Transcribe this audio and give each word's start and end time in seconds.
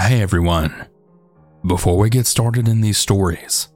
Hey 0.00 0.22
everyone. 0.22 0.86
Before 1.64 1.98
we 1.98 2.08
get 2.08 2.26
started 2.26 2.66
in 2.66 2.80
these 2.80 2.96
stories, 2.96 3.68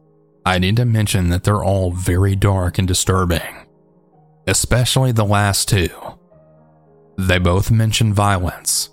I 0.47 0.59
need 0.59 0.77
to 0.77 0.87
mention 0.87 1.29
that 1.29 1.45
they're 1.45 1.63
all 1.63 1.93
very 1.93 2.35
dark 2.35 2.79
and 2.79 2.89
disturbing, 2.89 3.67
especially 4.47 5.13
the 5.13 5.27
last 5.27 5.69
two. 5.69 5.91
They 7.19 7.39
both 7.39 7.71
mention 7.71 8.15
violence, 8.15 8.89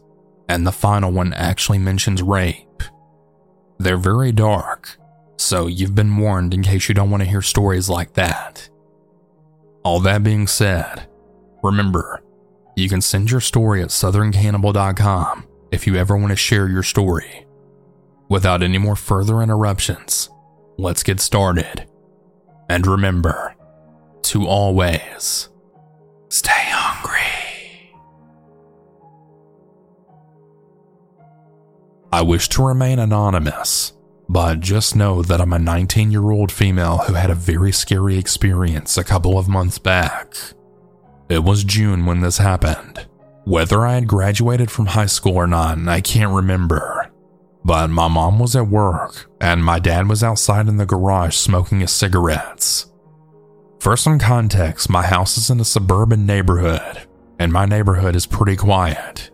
and 0.49 0.67
the 0.67 0.73
final 0.73 1.09
one 1.09 1.33
actually 1.33 1.77
mentions 1.77 2.21
rape. 2.21 2.83
They're 3.79 3.95
very 3.95 4.33
dark, 4.33 4.97
so 5.37 5.67
you've 5.67 5.95
been 5.95 6.17
warned 6.17 6.53
in 6.53 6.63
case 6.63 6.89
you 6.89 6.95
don't 6.95 7.11
want 7.11 7.23
to 7.23 7.29
hear 7.29 7.41
stories 7.41 7.87
like 7.87 8.13
that. 8.15 8.69
All 9.83 10.01
that 10.01 10.21
being 10.21 10.47
said, 10.47 11.07
remember, 11.63 12.21
you 12.75 12.89
can 12.89 13.01
send 13.01 13.31
your 13.31 13.41
story 13.41 13.81
at 13.81 13.89
southerncannibal.com 13.89 15.47
if 15.71 15.87
you 15.87 15.95
ever 15.95 16.17
want 16.17 16.31
to 16.31 16.35
share 16.35 16.67
your 16.67 16.83
story. 16.83 17.45
Without 18.29 18.63
any 18.63 18.77
more 18.77 18.95
further 18.95 19.41
interruptions, 19.41 20.29
let's 20.77 21.03
get 21.03 21.19
started. 21.19 21.87
And 22.69 22.87
remember 22.87 23.55
to 24.23 24.47
always 24.47 25.49
stay 26.29 26.51
hungry. 26.53 27.21
I 32.13 32.21
wish 32.21 32.49
to 32.49 32.65
remain 32.65 32.99
anonymous, 32.99 33.93
but 34.29 34.59
just 34.59 34.95
know 34.95 35.21
that 35.23 35.41
I'm 35.41 35.53
a 35.53 35.59
19 35.59 36.11
year 36.11 36.31
old 36.31 36.51
female 36.51 36.99
who 36.99 37.13
had 37.13 37.29
a 37.29 37.35
very 37.35 37.71
scary 37.71 38.17
experience 38.17 38.97
a 38.97 39.03
couple 39.03 39.37
of 39.37 39.47
months 39.47 39.77
back. 39.77 40.35
It 41.29 41.43
was 41.43 41.63
June 41.63 42.05
when 42.05 42.21
this 42.21 42.37
happened. 42.37 43.07
Whether 43.45 43.85
I 43.85 43.95
had 43.95 44.07
graduated 44.07 44.69
from 44.69 44.85
high 44.85 45.07
school 45.07 45.35
or 45.35 45.47
not, 45.47 45.77
I 45.87 45.99
can't 46.01 46.33
remember. 46.33 47.11
But 47.65 47.89
my 47.89 48.07
mom 48.07 48.39
was 48.39 48.55
at 48.55 48.67
work, 48.67 49.29
and 49.39 49.63
my 49.63 49.79
dad 49.79 50.07
was 50.07 50.23
outside 50.23 50.67
in 50.67 50.77
the 50.77 50.85
garage 50.85 51.35
smoking 51.35 51.79
his 51.79 51.91
cigarettes. 51.91 52.91
For 53.79 53.97
some 53.97 54.19
context, 54.19 54.89
my 54.89 55.01
house 55.01 55.37
is 55.37 55.49
in 55.49 55.59
a 55.59 55.65
suburban 55.65 56.25
neighborhood, 56.27 57.07
and 57.39 57.51
my 57.51 57.65
neighborhood 57.65 58.15
is 58.15 58.27
pretty 58.27 58.55
quiet. 58.55 59.31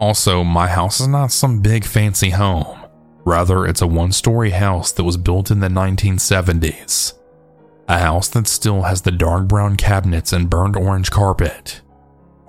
Also, 0.00 0.42
my 0.42 0.66
house 0.66 0.98
is 1.00 1.08
not 1.08 1.30
some 1.30 1.60
big 1.60 1.84
fancy 1.84 2.30
home. 2.30 2.78
Rather, 3.26 3.66
it's 3.66 3.82
a 3.82 3.86
one 3.86 4.12
story 4.12 4.50
house 4.50 4.92
that 4.92 5.04
was 5.04 5.18
built 5.18 5.50
in 5.50 5.60
the 5.60 5.68
1970s. 5.68 7.12
A 7.86 7.98
house 7.98 8.28
that 8.30 8.46
still 8.48 8.82
has 8.82 9.02
the 9.02 9.10
dark 9.10 9.46
brown 9.46 9.76
cabinets 9.76 10.32
and 10.32 10.48
burnt 10.48 10.74
orange 10.74 11.10
carpet. 11.10 11.82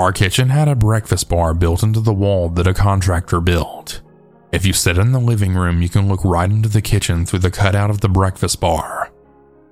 Our 0.01 0.11
kitchen 0.11 0.49
had 0.49 0.67
a 0.67 0.75
breakfast 0.75 1.29
bar 1.29 1.53
built 1.53 1.83
into 1.83 1.99
the 1.99 2.11
wall 2.11 2.49
that 2.49 2.65
a 2.65 2.73
contractor 2.73 3.39
built. 3.39 4.01
If 4.51 4.65
you 4.65 4.73
sit 4.73 4.97
in 4.97 5.11
the 5.11 5.19
living 5.19 5.53
room, 5.53 5.83
you 5.83 5.89
can 5.89 6.07
look 6.07 6.25
right 6.25 6.49
into 6.49 6.67
the 6.67 6.81
kitchen 6.81 7.23
through 7.23 7.37
the 7.45 7.51
cutout 7.51 7.91
of 7.91 8.01
the 8.01 8.09
breakfast 8.09 8.59
bar. 8.59 9.11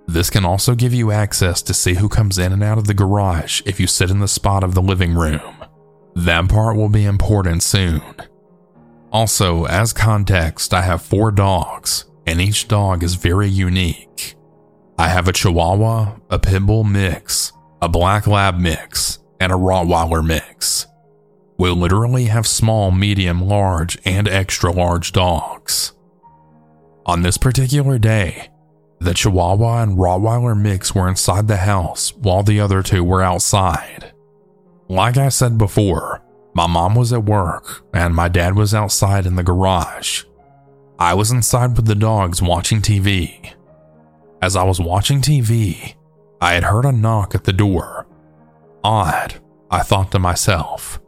This 0.05 0.29
can 0.29 0.45
also 0.45 0.75
give 0.75 0.93
you 0.93 1.09
access 1.09 1.63
to 1.63 1.73
see 1.73 1.95
who 1.95 2.07
comes 2.07 2.37
in 2.37 2.53
and 2.53 2.61
out 2.61 2.77
of 2.77 2.85
the 2.85 2.93
garage 2.93 3.63
if 3.65 3.79
you 3.79 3.87
sit 3.87 4.11
in 4.11 4.19
the 4.19 4.27
spot 4.27 4.63
of 4.63 4.75
the 4.75 4.83
living 4.83 5.15
room. 5.15 5.65
That 6.13 6.47
part 6.47 6.77
will 6.77 6.89
be 6.89 7.05
important 7.05 7.63
soon. 7.63 8.03
Also, 9.11 9.65
as 9.65 9.93
context, 9.93 10.75
I 10.75 10.83
have 10.83 11.01
four 11.01 11.31
dogs, 11.31 12.05
and 12.27 12.39
each 12.39 12.67
dog 12.67 13.01
is 13.01 13.15
very 13.15 13.49
unique. 13.49 14.35
I 14.95 15.07
have 15.07 15.27
a 15.27 15.33
Chihuahua, 15.33 16.17
a 16.29 16.37
Pitbull 16.37 16.87
mix, 16.87 17.51
a 17.81 17.89
Black 17.89 18.27
Lab 18.27 18.59
mix, 18.59 19.17
and 19.39 19.51
a 19.51 19.55
Rottweiler 19.55 20.25
mix. 20.25 20.87
We 21.57 21.69
literally 21.71 22.25
have 22.25 22.47
small, 22.47 22.91
medium, 22.91 23.45
large, 23.45 23.97
and 24.05 24.27
extra 24.27 24.71
large 24.71 25.11
dogs. 25.11 25.93
On 27.05 27.21
this 27.21 27.37
particular 27.37 27.97
day, 27.97 28.49
the 28.99 29.13
Chihuahua 29.13 29.83
and 29.83 29.97
Rottweiler 29.97 30.59
mix 30.59 30.93
were 30.93 31.07
inside 31.07 31.47
the 31.47 31.57
house 31.57 32.13
while 32.15 32.43
the 32.43 32.59
other 32.59 32.83
two 32.83 33.03
were 33.03 33.21
outside. 33.21 34.13
Like 34.87 35.17
I 35.17 35.29
said 35.29 35.57
before, 35.57 36.21
my 36.53 36.67
mom 36.67 36.95
was 36.95 37.13
at 37.13 37.23
work 37.23 37.85
and 37.93 38.15
my 38.15 38.27
dad 38.27 38.55
was 38.55 38.73
outside 38.73 39.25
in 39.25 39.35
the 39.35 39.43
garage. 39.43 40.23
I 40.97 41.13
was 41.13 41.31
inside 41.31 41.77
with 41.77 41.85
the 41.85 41.95
dogs 41.95 42.41
watching 42.41 42.81
TV. 42.81 43.53
As 44.41 44.55
I 44.55 44.63
was 44.63 44.81
watching 44.81 45.21
TV, 45.21 45.95
I 46.41 46.53
had 46.53 46.63
heard 46.63 46.85
a 46.85 46.91
knock 46.91 47.35
at 47.35 47.45
the 47.45 47.53
door. 47.53 48.05
Odd, 48.83 49.35
I 49.69 49.81
thought 49.81 50.11
to 50.11 50.19
myself. 50.19 50.99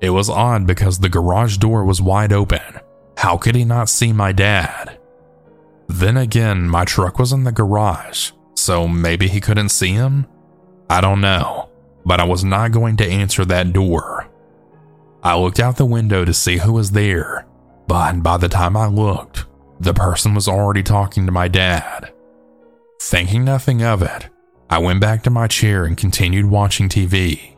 It 0.00 0.10
was 0.10 0.28
odd 0.28 0.66
because 0.66 0.98
the 0.98 1.08
garage 1.08 1.58
door 1.58 1.84
was 1.84 2.02
wide 2.02 2.32
open. 2.32 2.80
How 3.16 3.36
could 3.36 3.54
he 3.54 3.64
not 3.64 3.88
see 3.88 4.12
my 4.12 4.32
dad? 4.32 4.98
Then 5.88 6.16
again, 6.16 6.68
my 6.68 6.84
truck 6.84 7.18
was 7.18 7.32
in 7.32 7.44
the 7.44 7.52
garage, 7.52 8.32
so 8.56 8.88
maybe 8.88 9.28
he 9.28 9.40
couldn't 9.40 9.68
see 9.68 9.92
him? 9.92 10.26
I 10.90 11.00
don't 11.00 11.20
know, 11.20 11.70
but 12.04 12.20
I 12.20 12.24
was 12.24 12.44
not 12.44 12.72
going 12.72 12.96
to 12.98 13.06
answer 13.06 13.44
that 13.44 13.72
door. 13.72 14.28
I 15.22 15.38
looked 15.38 15.60
out 15.60 15.76
the 15.76 15.86
window 15.86 16.24
to 16.24 16.34
see 16.34 16.58
who 16.58 16.72
was 16.72 16.90
there, 16.90 17.46
but 17.86 18.22
by 18.22 18.36
the 18.36 18.48
time 18.48 18.76
I 18.76 18.86
looked, 18.86 19.46
the 19.80 19.94
person 19.94 20.34
was 20.34 20.48
already 20.48 20.82
talking 20.82 21.26
to 21.26 21.32
my 21.32 21.48
dad. 21.48 22.12
Thinking 23.00 23.44
nothing 23.44 23.82
of 23.82 24.02
it, 24.02 24.28
I 24.72 24.78
went 24.78 25.02
back 25.02 25.22
to 25.24 25.30
my 25.30 25.48
chair 25.48 25.84
and 25.84 25.98
continued 25.98 26.46
watching 26.46 26.88
TV. 26.88 27.56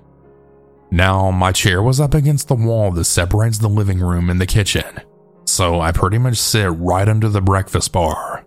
Now, 0.90 1.30
my 1.30 1.52
chair 1.52 1.80
was 1.80 2.00
up 2.00 2.12
against 2.12 2.48
the 2.48 2.56
wall 2.56 2.90
that 2.90 3.04
separates 3.04 3.58
the 3.58 3.68
living 3.68 4.00
room 4.00 4.28
and 4.30 4.40
the 4.40 4.46
kitchen, 4.46 5.00
so 5.44 5.80
I 5.80 5.92
pretty 5.92 6.18
much 6.18 6.38
sit 6.38 6.66
right 6.70 7.08
under 7.08 7.28
the 7.28 7.40
breakfast 7.40 7.92
bar. 7.92 8.44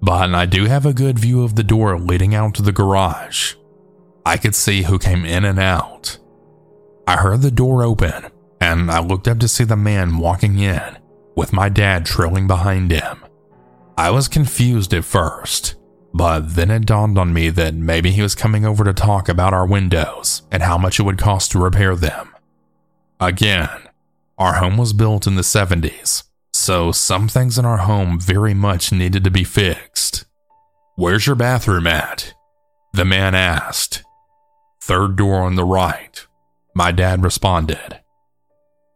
But 0.00 0.34
I 0.34 0.46
do 0.46 0.64
have 0.64 0.86
a 0.86 0.94
good 0.94 1.18
view 1.18 1.42
of 1.42 1.54
the 1.54 1.62
door 1.62 1.98
leading 1.98 2.34
out 2.34 2.54
to 2.54 2.62
the 2.62 2.72
garage. 2.72 3.56
I 4.24 4.38
could 4.38 4.54
see 4.54 4.84
who 4.84 4.98
came 4.98 5.26
in 5.26 5.44
and 5.44 5.58
out. 5.58 6.18
I 7.06 7.18
heard 7.18 7.42
the 7.42 7.50
door 7.50 7.82
open, 7.82 8.30
and 8.58 8.90
I 8.90 9.00
looked 9.00 9.28
up 9.28 9.38
to 9.40 9.48
see 9.48 9.64
the 9.64 9.76
man 9.76 10.16
walking 10.16 10.58
in, 10.58 10.96
with 11.36 11.52
my 11.52 11.68
dad 11.68 12.06
trailing 12.06 12.46
behind 12.46 12.90
him. 12.90 13.22
I 13.98 14.08
was 14.12 14.28
confused 14.28 14.94
at 14.94 15.04
first, 15.04 15.74
but 16.12 16.54
then 16.54 16.70
it 16.70 16.86
dawned 16.86 17.18
on 17.18 17.32
me 17.32 17.50
that 17.50 17.74
maybe 17.74 18.10
he 18.10 18.22
was 18.22 18.34
coming 18.34 18.64
over 18.64 18.84
to 18.84 18.92
talk 18.92 19.28
about 19.28 19.54
our 19.54 19.66
windows 19.66 20.42
and 20.50 20.62
how 20.62 20.78
much 20.78 20.98
it 20.98 21.02
would 21.02 21.18
cost 21.18 21.52
to 21.52 21.58
repair 21.58 21.94
them. 21.94 22.34
Again, 23.20 23.68
our 24.38 24.54
home 24.54 24.76
was 24.76 24.92
built 24.92 25.26
in 25.26 25.34
the 25.34 25.42
70s, 25.42 26.24
so 26.52 26.92
some 26.92 27.28
things 27.28 27.58
in 27.58 27.64
our 27.64 27.78
home 27.78 28.20
very 28.20 28.54
much 28.54 28.92
needed 28.92 29.24
to 29.24 29.30
be 29.30 29.44
fixed. 29.44 30.24
Where's 30.96 31.26
your 31.26 31.36
bathroom 31.36 31.86
at? 31.86 32.34
The 32.92 33.04
man 33.04 33.34
asked. 33.34 34.02
Third 34.82 35.16
door 35.16 35.42
on 35.42 35.56
the 35.56 35.64
right, 35.64 36.26
my 36.74 36.92
dad 36.92 37.22
responded. 37.22 38.00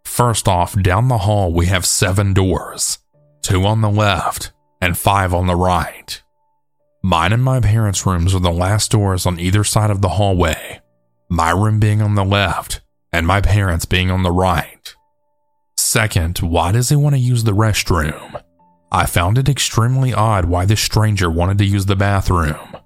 First 0.05 0.49
off, 0.49 0.81
down 0.81 1.09
the 1.09 1.19
hall 1.19 1.53
we 1.53 1.67
have 1.67 1.85
seven 1.85 2.33
doors 2.33 2.99
two 3.43 3.67
on 3.67 3.81
the 3.81 3.91
left 3.91 4.53
and 4.81 4.97
five 4.97 5.35
on 5.35 5.47
the 5.47 5.57
right. 5.57 6.23
Mine 7.05 7.33
and 7.33 7.43
my 7.43 7.59
parents' 7.59 8.07
rooms 8.07 8.33
are 8.33 8.41
the 8.41 8.53
last 8.53 8.93
doors 8.93 9.27
on 9.27 9.41
either 9.41 9.65
side 9.65 9.91
of 9.91 10.03
the 10.03 10.11
hallway, 10.11 10.81
my 11.29 11.51
room 11.51 11.81
being 11.81 12.01
on 12.01 12.15
the 12.15 12.25
left 12.25 12.81
and 13.13 13.27
my 13.27 13.41
parents 13.41 13.85
being 13.85 14.11
on 14.11 14.23
the 14.23 14.31
right. 14.31 14.95
Second, 15.77 16.39
why 16.39 16.71
does 16.71 16.91
he 16.91 16.97
want 16.97 17.15
to 17.15 17.21
use 17.21 17.43
the 17.43 17.53
restroom? 17.53 18.41
I 18.93 19.07
found 19.07 19.37
it 19.37 19.49
extremely 19.49 20.15
odd 20.15 20.45
why 20.45 20.65
this 20.65 20.81
stranger 20.81 21.29
wanted 21.29 21.59
to 21.59 21.65
use 21.65 21.87
the 21.87 21.97
bathroom. 21.97 22.77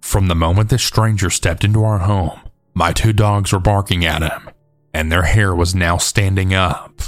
From 0.00 0.28
the 0.28 0.34
moment 0.34 0.70
this 0.70 0.84
stranger 0.84 1.28
stepped 1.28 1.64
into 1.64 1.82
our 1.82 1.98
home, 1.98 2.40
my 2.72 2.92
two 2.92 3.12
dogs 3.12 3.52
were 3.52 3.58
barking 3.58 4.04
at 4.04 4.22
him, 4.22 4.50
and 4.94 5.10
their 5.10 5.22
hair 5.22 5.54
was 5.54 5.74
now 5.74 5.96
standing 5.96 6.54
up. 6.54 7.00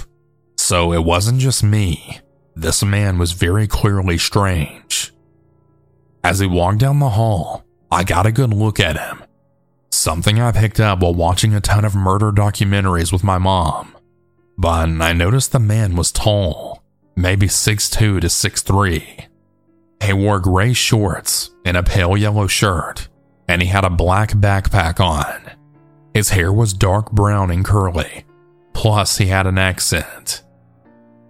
So 0.57 0.93
it 0.93 1.05
wasn't 1.05 1.41
just 1.41 1.63
me. 1.63 2.21
This 2.57 2.83
man 2.83 3.19
was 3.19 3.33
very 3.33 3.67
clearly 3.67 4.19
strange. 4.19 5.12
As 6.25 6.39
he 6.39 6.47
walked 6.47 6.79
down 6.79 6.99
the 6.99 7.11
hall, 7.11 7.65
I 7.91 8.05
got 8.05 8.27
a 8.27 8.33
good 8.33 8.55
look 8.55 8.79
at 8.79 8.97
him. 8.97 9.23
Something 9.91 10.41
I 10.41 10.53
picked 10.53 10.81
up 10.81 11.01
while 11.01 11.15
watching 11.15 11.55
a 11.55 11.61
ton 11.61 11.85
of 11.85 11.95
murder 11.95 12.31
documentaries 12.31 13.13
with 13.13 13.25
my 13.25 13.39
mom. 13.39 13.97
But 14.57 14.89
I 14.89 15.13
noticed 15.13 15.53
the 15.53 15.59
man 15.59 15.97
was 15.97 16.13
tall, 16.13 16.83
maybe 17.17 17.47
6'2 17.47 18.21
to 18.21 18.27
6'3. 18.27 19.27
He 20.03 20.13
wore 20.13 20.41
gray 20.41 20.73
shorts 20.73 21.51
and 21.65 21.77
a 21.77 21.83
pale 21.83 22.17
yellow 22.17 22.47
shirt, 22.47 23.09
and 23.49 23.61
he 23.63 23.69
had 23.69 23.85
a 23.85 23.91
black 23.91 24.31
backpack 24.31 25.01
on. 25.01 25.51
His 26.15 26.31
hair 26.31 26.53
was 26.53 26.73
dark 26.73 27.13
brown 27.13 27.51
and 27.51 27.65
curly, 27.65 28.25
plus, 28.73 29.19
he 29.19 29.27
had 29.27 29.47
an 29.47 29.59
accent. 29.59 30.43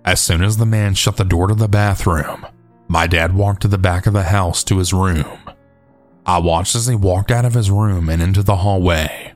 As 0.04 0.20
soon 0.20 0.42
as 0.42 0.56
the 0.56 0.66
man 0.66 0.94
shut 0.94 1.16
the 1.16 1.24
door 1.24 1.48
to 1.48 1.54
the 1.54 1.68
bathroom, 1.68 2.46
my 2.92 3.06
dad 3.06 3.34
walked 3.34 3.62
to 3.62 3.68
the 3.68 3.78
back 3.78 4.06
of 4.06 4.12
the 4.12 4.24
house 4.24 4.62
to 4.62 4.76
his 4.76 4.92
room. 4.92 5.38
I 6.26 6.36
watched 6.36 6.74
as 6.74 6.88
he 6.88 6.94
walked 6.94 7.30
out 7.30 7.46
of 7.46 7.54
his 7.54 7.70
room 7.70 8.10
and 8.10 8.20
into 8.20 8.42
the 8.42 8.56
hallway. 8.56 9.32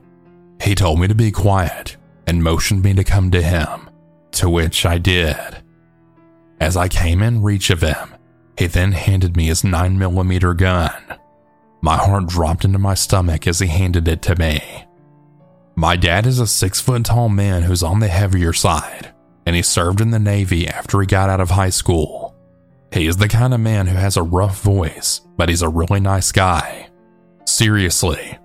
He 0.61 0.75
told 0.75 0.99
me 0.99 1.07
to 1.07 1.15
be 1.15 1.31
quiet 1.31 1.97
and 2.27 2.43
motioned 2.43 2.83
me 2.83 2.93
to 2.93 3.03
come 3.03 3.31
to 3.31 3.41
him, 3.41 3.89
to 4.33 4.47
which 4.47 4.85
I 4.85 4.99
did. 4.99 5.63
As 6.59 6.77
I 6.77 6.87
came 6.87 7.23
in 7.23 7.41
reach 7.41 7.71
of 7.71 7.81
him, 7.81 8.13
he 8.59 8.67
then 8.67 8.91
handed 8.91 9.35
me 9.35 9.47
his 9.47 9.63
9mm 9.63 10.55
gun. 10.55 11.17
My 11.81 11.97
heart 11.97 12.27
dropped 12.27 12.63
into 12.63 12.77
my 12.77 12.93
stomach 12.93 13.47
as 13.47 13.57
he 13.57 13.67
handed 13.67 14.07
it 14.07 14.21
to 14.21 14.35
me. 14.35 14.85
My 15.75 15.95
dad 15.95 16.27
is 16.27 16.37
a 16.39 16.45
six 16.45 16.79
foot 16.79 17.05
tall 17.05 17.27
man 17.27 17.63
who's 17.63 17.81
on 17.81 18.01
the 18.01 18.07
heavier 18.07 18.53
side, 18.53 19.15
and 19.47 19.55
he 19.55 19.63
served 19.63 19.99
in 19.99 20.11
the 20.11 20.19
Navy 20.19 20.67
after 20.67 21.01
he 21.01 21.07
got 21.07 21.31
out 21.31 21.41
of 21.41 21.49
high 21.49 21.71
school. 21.71 22.26
He 22.91 23.07
is 23.07 23.17
the 23.17 23.27
kind 23.27 23.53
of 23.53 23.59
man 23.59 23.87
who 23.87 23.95
has 23.95 24.17
a 24.17 24.23
rough 24.23 24.61
voice, 24.61 25.21
but 25.35 25.49
he's 25.49 25.61
a 25.61 25.69
really 25.69 25.99
nice 25.99 26.31
guy. 26.31 26.89
Seriously, 27.45 28.37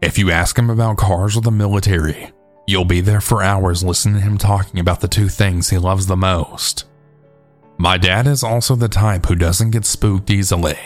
if 0.00 0.18
you 0.18 0.30
ask 0.30 0.58
him 0.58 0.70
about 0.70 0.96
cars 0.96 1.36
or 1.36 1.40
the 1.40 1.50
military, 1.50 2.32
you'll 2.66 2.84
be 2.84 3.00
there 3.00 3.20
for 3.20 3.42
hours 3.42 3.84
listening 3.84 4.14
to 4.16 4.20
him 4.20 4.38
talking 4.38 4.80
about 4.80 5.00
the 5.00 5.08
two 5.08 5.28
things 5.28 5.70
he 5.70 5.78
loves 5.78 6.06
the 6.06 6.16
most. 6.16 6.84
My 7.78 7.98
dad 7.98 8.26
is 8.26 8.44
also 8.44 8.76
the 8.76 8.88
type 8.88 9.26
who 9.26 9.34
doesn't 9.34 9.72
get 9.72 9.84
spooked 9.84 10.30
easily. 10.30 10.78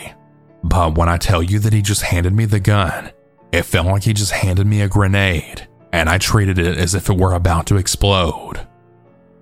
But 0.63 0.97
when 0.97 1.07
I 1.07 1.17
tell 1.17 1.43
you 1.43 1.59
that 1.59 1.73
he 1.73 1.81
just 1.81 2.01
handed 2.01 2.33
me 2.33 2.45
the 2.45 2.59
gun, 2.59 3.11
it 3.51 3.63
felt 3.63 3.87
like 3.87 4.03
he 4.03 4.13
just 4.13 4.31
handed 4.31 4.65
me 4.67 4.81
a 4.81 4.87
grenade, 4.87 5.67
and 5.93 6.09
I 6.09 6.17
treated 6.17 6.59
it 6.59 6.77
as 6.77 6.95
if 6.95 7.09
it 7.09 7.17
were 7.17 7.33
about 7.33 7.67
to 7.67 7.77
explode. 7.77 8.67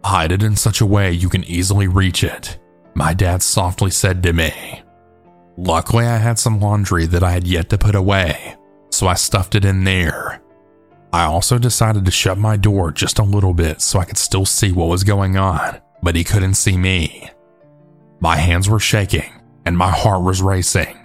Hide 0.03 0.31
it 0.31 0.43
in 0.43 0.55
such 0.55 0.81
a 0.81 0.85
way 0.85 1.11
you 1.11 1.29
can 1.29 1.43
easily 1.45 1.87
reach 1.87 2.23
it, 2.23 2.59
my 2.95 3.13
dad 3.13 3.43
softly 3.43 3.91
said 3.91 4.23
to 4.23 4.33
me. 4.33 4.81
Luckily, 5.57 6.05
I 6.05 6.17
had 6.17 6.39
some 6.39 6.59
laundry 6.59 7.05
that 7.07 7.23
I 7.23 7.31
had 7.31 7.47
yet 7.47 7.69
to 7.69 7.77
put 7.77 7.95
away, 7.95 8.55
so 8.89 9.07
I 9.07 9.13
stuffed 9.13 9.55
it 9.55 9.65
in 9.65 9.83
there. 9.83 10.41
I 11.13 11.23
also 11.23 11.57
decided 11.57 12.05
to 12.05 12.11
shut 12.11 12.37
my 12.37 12.57
door 12.57 12.91
just 12.91 13.19
a 13.19 13.23
little 13.23 13.53
bit 13.53 13.81
so 13.81 13.99
I 13.99 14.05
could 14.05 14.17
still 14.17 14.45
see 14.45 14.71
what 14.71 14.89
was 14.89 15.03
going 15.03 15.37
on, 15.37 15.79
but 16.01 16.15
he 16.15 16.23
couldn't 16.23 16.55
see 16.55 16.77
me. 16.77 17.29
My 18.19 18.37
hands 18.37 18.69
were 18.69 18.79
shaking 18.79 19.31
and 19.65 19.77
my 19.77 19.91
heart 19.91 20.23
was 20.23 20.41
racing. 20.41 20.97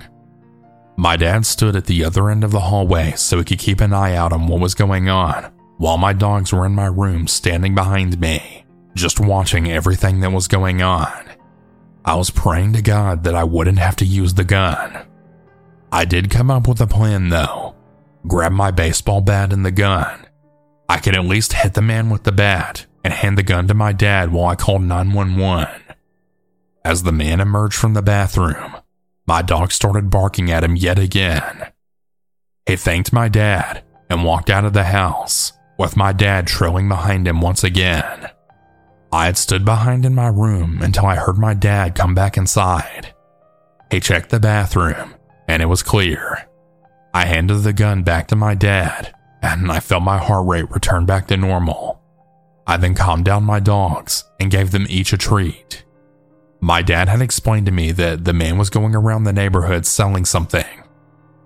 My 0.96 1.16
dad 1.16 1.46
stood 1.46 1.76
at 1.76 1.87
the 1.87 2.04
other 2.04 2.28
end 2.28 2.44
of 2.44 2.50
the 2.50 2.60
hallway 2.60 3.12
so 3.12 3.38
he 3.38 3.44
could 3.44 3.58
keep 3.58 3.81
an 3.81 3.92
eye 3.92 4.14
out 4.14 4.32
on 4.32 4.46
what 4.46 4.60
was 4.60 4.75
going 4.75 5.08
on, 5.08 5.52
while 5.78 5.96
my 5.96 6.12
dogs 6.12 6.52
were 6.52 6.66
in 6.66 6.75
my 6.75 6.87
room 6.87 7.26
standing 7.26 7.75
behind 7.75 8.20
me, 8.20 8.64
just 8.94 9.19
watching 9.19 9.70
everything 9.70 10.20
that 10.20 10.32
was 10.32 10.48
going 10.48 10.82
on. 10.82 11.31
I 12.11 12.17
was 12.17 12.31
praying 12.31 12.73
to 12.73 12.83
God 12.83 13.23
that 13.23 13.37
I 13.37 13.45
wouldn't 13.45 13.79
have 13.79 13.95
to 13.95 14.05
use 14.05 14.35
the 14.35 14.43
gun. 14.43 15.07
I 15.93 16.05
did 16.05 16.29
come 16.29 16.51
up 16.51 16.67
with 16.67 16.81
a 16.81 16.87
plan 16.89 17.29
though 17.29 17.77
grab 18.27 18.51
my 18.51 18.73
baseball 18.73 19.21
bat 19.21 19.53
and 19.53 19.65
the 19.65 19.71
gun. 19.71 20.27
I 20.89 20.99
could 20.99 21.15
at 21.15 21.25
least 21.25 21.53
hit 21.53 21.75
the 21.75 21.83
man 21.83 22.11
with 22.11 22.25
the 22.25 22.33
bat 22.33 22.85
and 23.05 23.15
hand 23.15 23.39
the 23.39 23.45
gun 23.45 23.69
to 23.69 23.75
my 23.75 23.93
dad 23.93 24.33
while 24.33 24.49
I 24.49 24.57
called 24.57 24.83
911. 24.83 25.69
As 26.85 27.05
the 27.05 27.12
man 27.12 27.39
emerged 27.39 27.77
from 27.77 27.95
the 27.95 28.03
bathroom, 28.03 28.77
my 29.25 29.41
dog 29.41 29.71
started 29.71 30.11
barking 30.11 30.51
at 30.51 30.65
him 30.65 30.75
yet 30.75 30.99
again. 30.99 31.69
He 32.67 32.75
thanked 32.75 33.12
my 33.12 33.29
dad 33.29 33.85
and 34.11 34.25
walked 34.25 34.51
out 34.51 34.65
of 34.65 34.73
the 34.73 34.83
house, 34.83 35.53
with 35.79 35.97
my 35.97 36.12
dad 36.12 36.49
trailing 36.49 36.89
behind 36.89 37.29
him 37.29 37.41
once 37.41 37.62
again. 37.62 38.31
I 39.12 39.27
had 39.27 39.37
stood 39.37 39.65
behind 39.65 40.05
in 40.05 40.15
my 40.15 40.29
room 40.29 40.81
until 40.83 41.07
I 41.07 41.17
heard 41.17 41.37
my 41.37 41.55
dad 41.55 41.95
come 41.95 42.15
back 42.15 42.37
inside. 42.37 43.12
He 43.91 43.99
checked 43.99 44.31
the 44.31 44.39
bathroom, 44.39 45.15
and 45.49 45.61
it 45.61 45.67
was 45.67 45.83
clear. 45.83 46.49
I 47.12 47.25
handed 47.25 47.59
the 47.59 47.73
gun 47.73 48.05
back 48.05 48.29
to 48.29 48.37
my 48.37 48.55
dad, 48.55 49.12
and 49.43 49.71
I 49.73 49.81
felt 49.81 50.05
my 50.05 50.19
heart 50.19 50.47
rate 50.47 50.71
return 50.71 51.07
back 51.07 51.27
to 51.29 51.37
normal. 51.37 52.01
I 52.69 52.77
then 52.77 52.95
calmed 52.95 53.25
down 53.25 53.43
my 53.43 53.59
dogs 53.59 54.25
and 54.39 54.51
gave 54.51 54.71
them 54.71 54.87
each 54.89 55.12
a 55.12 55.19
treat. 55.19 55.85
My 56.61 56.83
dad 56.83 57.09
had 57.09 57.21
explained 57.21 57.67
to 57.67 57.73
me 57.73 57.91
that 57.93 58.25
the 58.25 58.33
man 58.33 58.59
was 58.59 58.71
going 58.71 58.95
around 58.95 59.25
the 59.25 59.33
neighborhood 59.33 59.87
selling 59.87 60.25
something. 60.25 60.85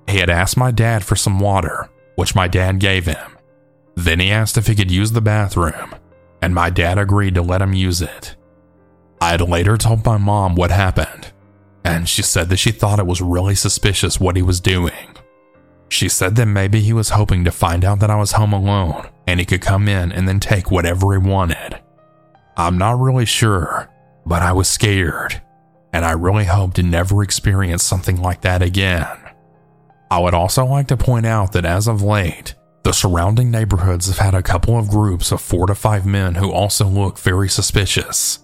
He 0.06 0.18
had 0.18 0.28
asked 0.28 0.58
my 0.58 0.70
dad 0.70 1.02
for 1.02 1.16
some 1.16 1.40
water, 1.40 1.88
which 2.16 2.34
my 2.34 2.46
dad 2.46 2.78
gave 2.78 3.06
him. 3.06 3.38
Then 3.94 4.20
he 4.20 4.30
asked 4.30 4.58
if 4.58 4.66
he 4.66 4.74
could 4.74 4.90
use 4.90 5.12
the 5.12 5.22
bathroom, 5.22 5.94
and 6.44 6.54
my 6.54 6.68
dad 6.68 6.98
agreed 6.98 7.34
to 7.34 7.40
let 7.40 7.62
him 7.62 7.72
use 7.72 8.02
it. 8.02 8.36
I 9.18 9.30
had 9.30 9.40
later 9.40 9.78
told 9.78 10.04
my 10.04 10.18
mom 10.18 10.56
what 10.56 10.70
happened, 10.70 11.32
and 11.86 12.06
she 12.06 12.20
said 12.20 12.50
that 12.50 12.58
she 12.58 12.70
thought 12.70 12.98
it 12.98 13.06
was 13.06 13.22
really 13.22 13.54
suspicious 13.54 14.20
what 14.20 14.36
he 14.36 14.42
was 14.42 14.60
doing. 14.60 15.16
She 15.88 16.06
said 16.06 16.36
that 16.36 16.44
maybe 16.44 16.80
he 16.80 16.92
was 16.92 17.08
hoping 17.08 17.44
to 17.44 17.50
find 17.50 17.82
out 17.82 18.00
that 18.00 18.10
I 18.10 18.16
was 18.16 18.32
home 18.32 18.52
alone 18.52 19.08
and 19.26 19.40
he 19.40 19.46
could 19.46 19.62
come 19.62 19.88
in 19.88 20.12
and 20.12 20.28
then 20.28 20.38
take 20.38 20.70
whatever 20.70 21.14
he 21.14 21.18
wanted. 21.18 21.80
I'm 22.58 22.76
not 22.76 23.00
really 23.00 23.24
sure, 23.24 23.88
but 24.26 24.42
I 24.42 24.52
was 24.52 24.68
scared, 24.68 25.40
and 25.94 26.04
I 26.04 26.12
really 26.12 26.44
hope 26.44 26.74
to 26.74 26.82
never 26.82 27.22
experience 27.22 27.82
something 27.82 28.20
like 28.20 28.42
that 28.42 28.60
again. 28.60 29.16
I 30.10 30.18
would 30.18 30.34
also 30.34 30.66
like 30.66 30.88
to 30.88 30.98
point 30.98 31.24
out 31.24 31.52
that 31.52 31.64
as 31.64 31.88
of 31.88 32.02
late, 32.02 32.54
the 32.84 32.92
surrounding 32.92 33.50
neighborhoods 33.50 34.06
have 34.06 34.18
had 34.18 34.34
a 34.34 34.42
couple 34.42 34.78
of 34.78 34.88
groups 34.88 35.32
of 35.32 35.40
four 35.40 35.66
to 35.66 35.74
five 35.74 36.06
men 36.06 36.36
who 36.36 36.52
also 36.52 36.86
look 36.86 37.18
very 37.18 37.48
suspicious. 37.48 38.38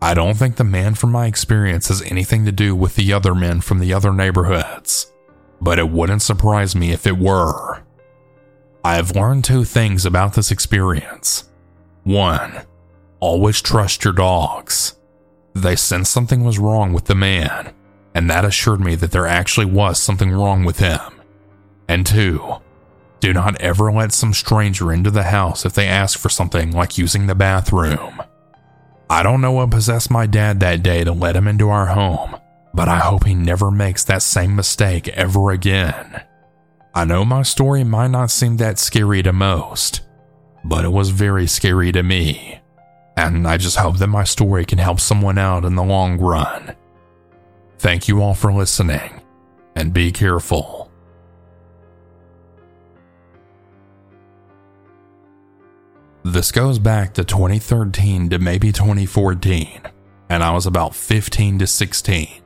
I 0.00 0.14
don't 0.14 0.34
think 0.34 0.56
the 0.56 0.64
man 0.64 0.94
from 0.94 1.10
my 1.10 1.26
experience 1.26 1.88
has 1.88 2.02
anything 2.02 2.44
to 2.44 2.52
do 2.52 2.76
with 2.76 2.94
the 2.94 3.12
other 3.12 3.34
men 3.34 3.60
from 3.60 3.80
the 3.80 3.92
other 3.92 4.12
neighborhoods 4.12 5.12
but 5.60 5.78
it 5.78 5.90
wouldn't 5.90 6.22
surprise 6.22 6.74
me 6.74 6.92
if 6.92 7.06
it 7.06 7.18
were. 7.18 7.82
I 8.84 8.94
have 8.94 9.16
learned 9.16 9.44
two 9.44 9.64
things 9.64 10.06
about 10.06 10.34
this 10.34 10.50
experience. 10.50 11.50
One, 12.04 12.62
always 13.20 13.60
trust 13.60 14.04
your 14.04 14.12
dogs. 14.12 14.96
They 15.54 15.76
sensed 15.76 16.12
something 16.12 16.44
was 16.44 16.58
wrong 16.58 16.92
with 16.92 17.06
the 17.06 17.14
man, 17.14 17.74
and 18.14 18.30
that 18.30 18.44
assured 18.44 18.80
me 18.80 18.94
that 18.96 19.10
there 19.10 19.26
actually 19.26 19.66
was 19.66 20.00
something 20.00 20.30
wrong 20.30 20.64
with 20.64 20.78
him. 20.78 21.00
And 21.88 22.06
two, 22.06 22.56
do 23.20 23.32
not 23.32 23.60
ever 23.60 23.90
let 23.92 24.12
some 24.12 24.32
stranger 24.32 24.92
into 24.92 25.10
the 25.10 25.24
house 25.24 25.64
if 25.64 25.72
they 25.72 25.86
ask 25.86 26.18
for 26.18 26.28
something 26.28 26.70
like 26.70 26.98
using 26.98 27.26
the 27.26 27.34
bathroom. 27.34 28.22
I 29.10 29.22
don't 29.22 29.40
know 29.40 29.52
what 29.52 29.70
possessed 29.70 30.10
my 30.10 30.26
dad 30.26 30.60
that 30.60 30.82
day 30.82 31.02
to 31.04 31.12
let 31.12 31.34
him 31.34 31.48
into 31.48 31.70
our 31.70 31.86
home, 31.86 32.36
but 32.74 32.88
I 32.88 32.98
hope 32.98 33.24
he 33.24 33.34
never 33.34 33.70
makes 33.70 34.04
that 34.04 34.22
same 34.22 34.54
mistake 34.54 35.08
ever 35.08 35.50
again. 35.50 36.22
I 36.94 37.04
know 37.04 37.24
my 37.24 37.42
story 37.42 37.84
might 37.84 38.10
not 38.10 38.30
seem 38.30 38.56
that 38.58 38.78
scary 38.78 39.22
to 39.22 39.32
most, 39.32 40.02
but 40.64 40.84
it 40.84 40.92
was 40.92 41.10
very 41.10 41.46
scary 41.46 41.90
to 41.92 42.02
me, 42.02 42.60
and 43.16 43.48
I 43.48 43.56
just 43.56 43.78
hope 43.78 43.98
that 43.98 44.08
my 44.08 44.24
story 44.24 44.64
can 44.64 44.78
help 44.78 45.00
someone 45.00 45.38
out 45.38 45.64
in 45.64 45.74
the 45.74 45.82
long 45.82 46.18
run. 46.18 46.74
Thank 47.78 48.08
you 48.08 48.22
all 48.22 48.34
for 48.34 48.52
listening, 48.52 49.22
and 49.74 49.92
be 49.92 50.12
careful. 50.12 50.87
This 56.28 56.52
goes 56.52 56.78
back 56.78 57.14
to 57.14 57.24
2013 57.24 58.28
to 58.28 58.38
maybe 58.38 58.70
2014, 58.70 59.80
and 60.28 60.44
I 60.44 60.50
was 60.50 60.66
about 60.66 60.94
15 60.94 61.60
to 61.60 61.66
16. 61.66 62.42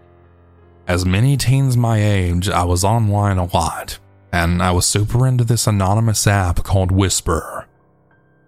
As 0.87 1.05
many 1.05 1.37
teens 1.37 1.77
my 1.77 2.01
age, 2.01 2.49
I 2.49 2.63
was 2.63 2.85
online 2.85 3.39
a 3.39 3.53
lot, 3.53 3.99
and 4.33 4.63
I 4.63 4.71
was 4.71 4.87
super 4.87 5.27
into 5.27 5.43
this 5.43 5.67
anonymous 5.67 6.29
app 6.29 6.63
called 6.63 6.93
Whisper. 6.93 7.67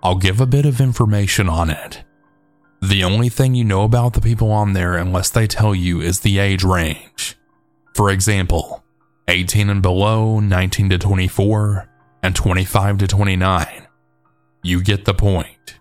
I'll 0.05 0.15
give 0.15 0.41
a 0.41 0.47
bit 0.47 0.67
of 0.67 0.81
information 0.81 1.49
on 1.49 1.69
it. 1.69 2.05
The 2.81 3.03
only 3.03 3.29
thing 3.29 3.57
you 3.57 3.65
know 3.65 3.83
about 3.83 4.13
the 4.13 4.21
people 4.21 4.53
on 4.53 4.73
there, 4.73 4.95
unless 4.95 5.31
they 5.31 5.49
tell 5.49 5.75
you, 5.75 6.01
is 6.01 6.21
the 6.21 6.39
age 6.39 6.63
range. 6.63 7.37
For 7.97 8.09
example, 8.09 8.85
18 9.27 9.69
and 9.69 9.83
below, 9.83 10.39
19 10.39 10.91
to 10.91 10.99
24, 10.99 11.89
and 12.23 12.37
25 12.37 12.99
to 12.99 13.09
29. 13.09 13.84
You 14.67 14.83
get 14.83 15.05
the 15.05 15.13
point. 15.13 15.79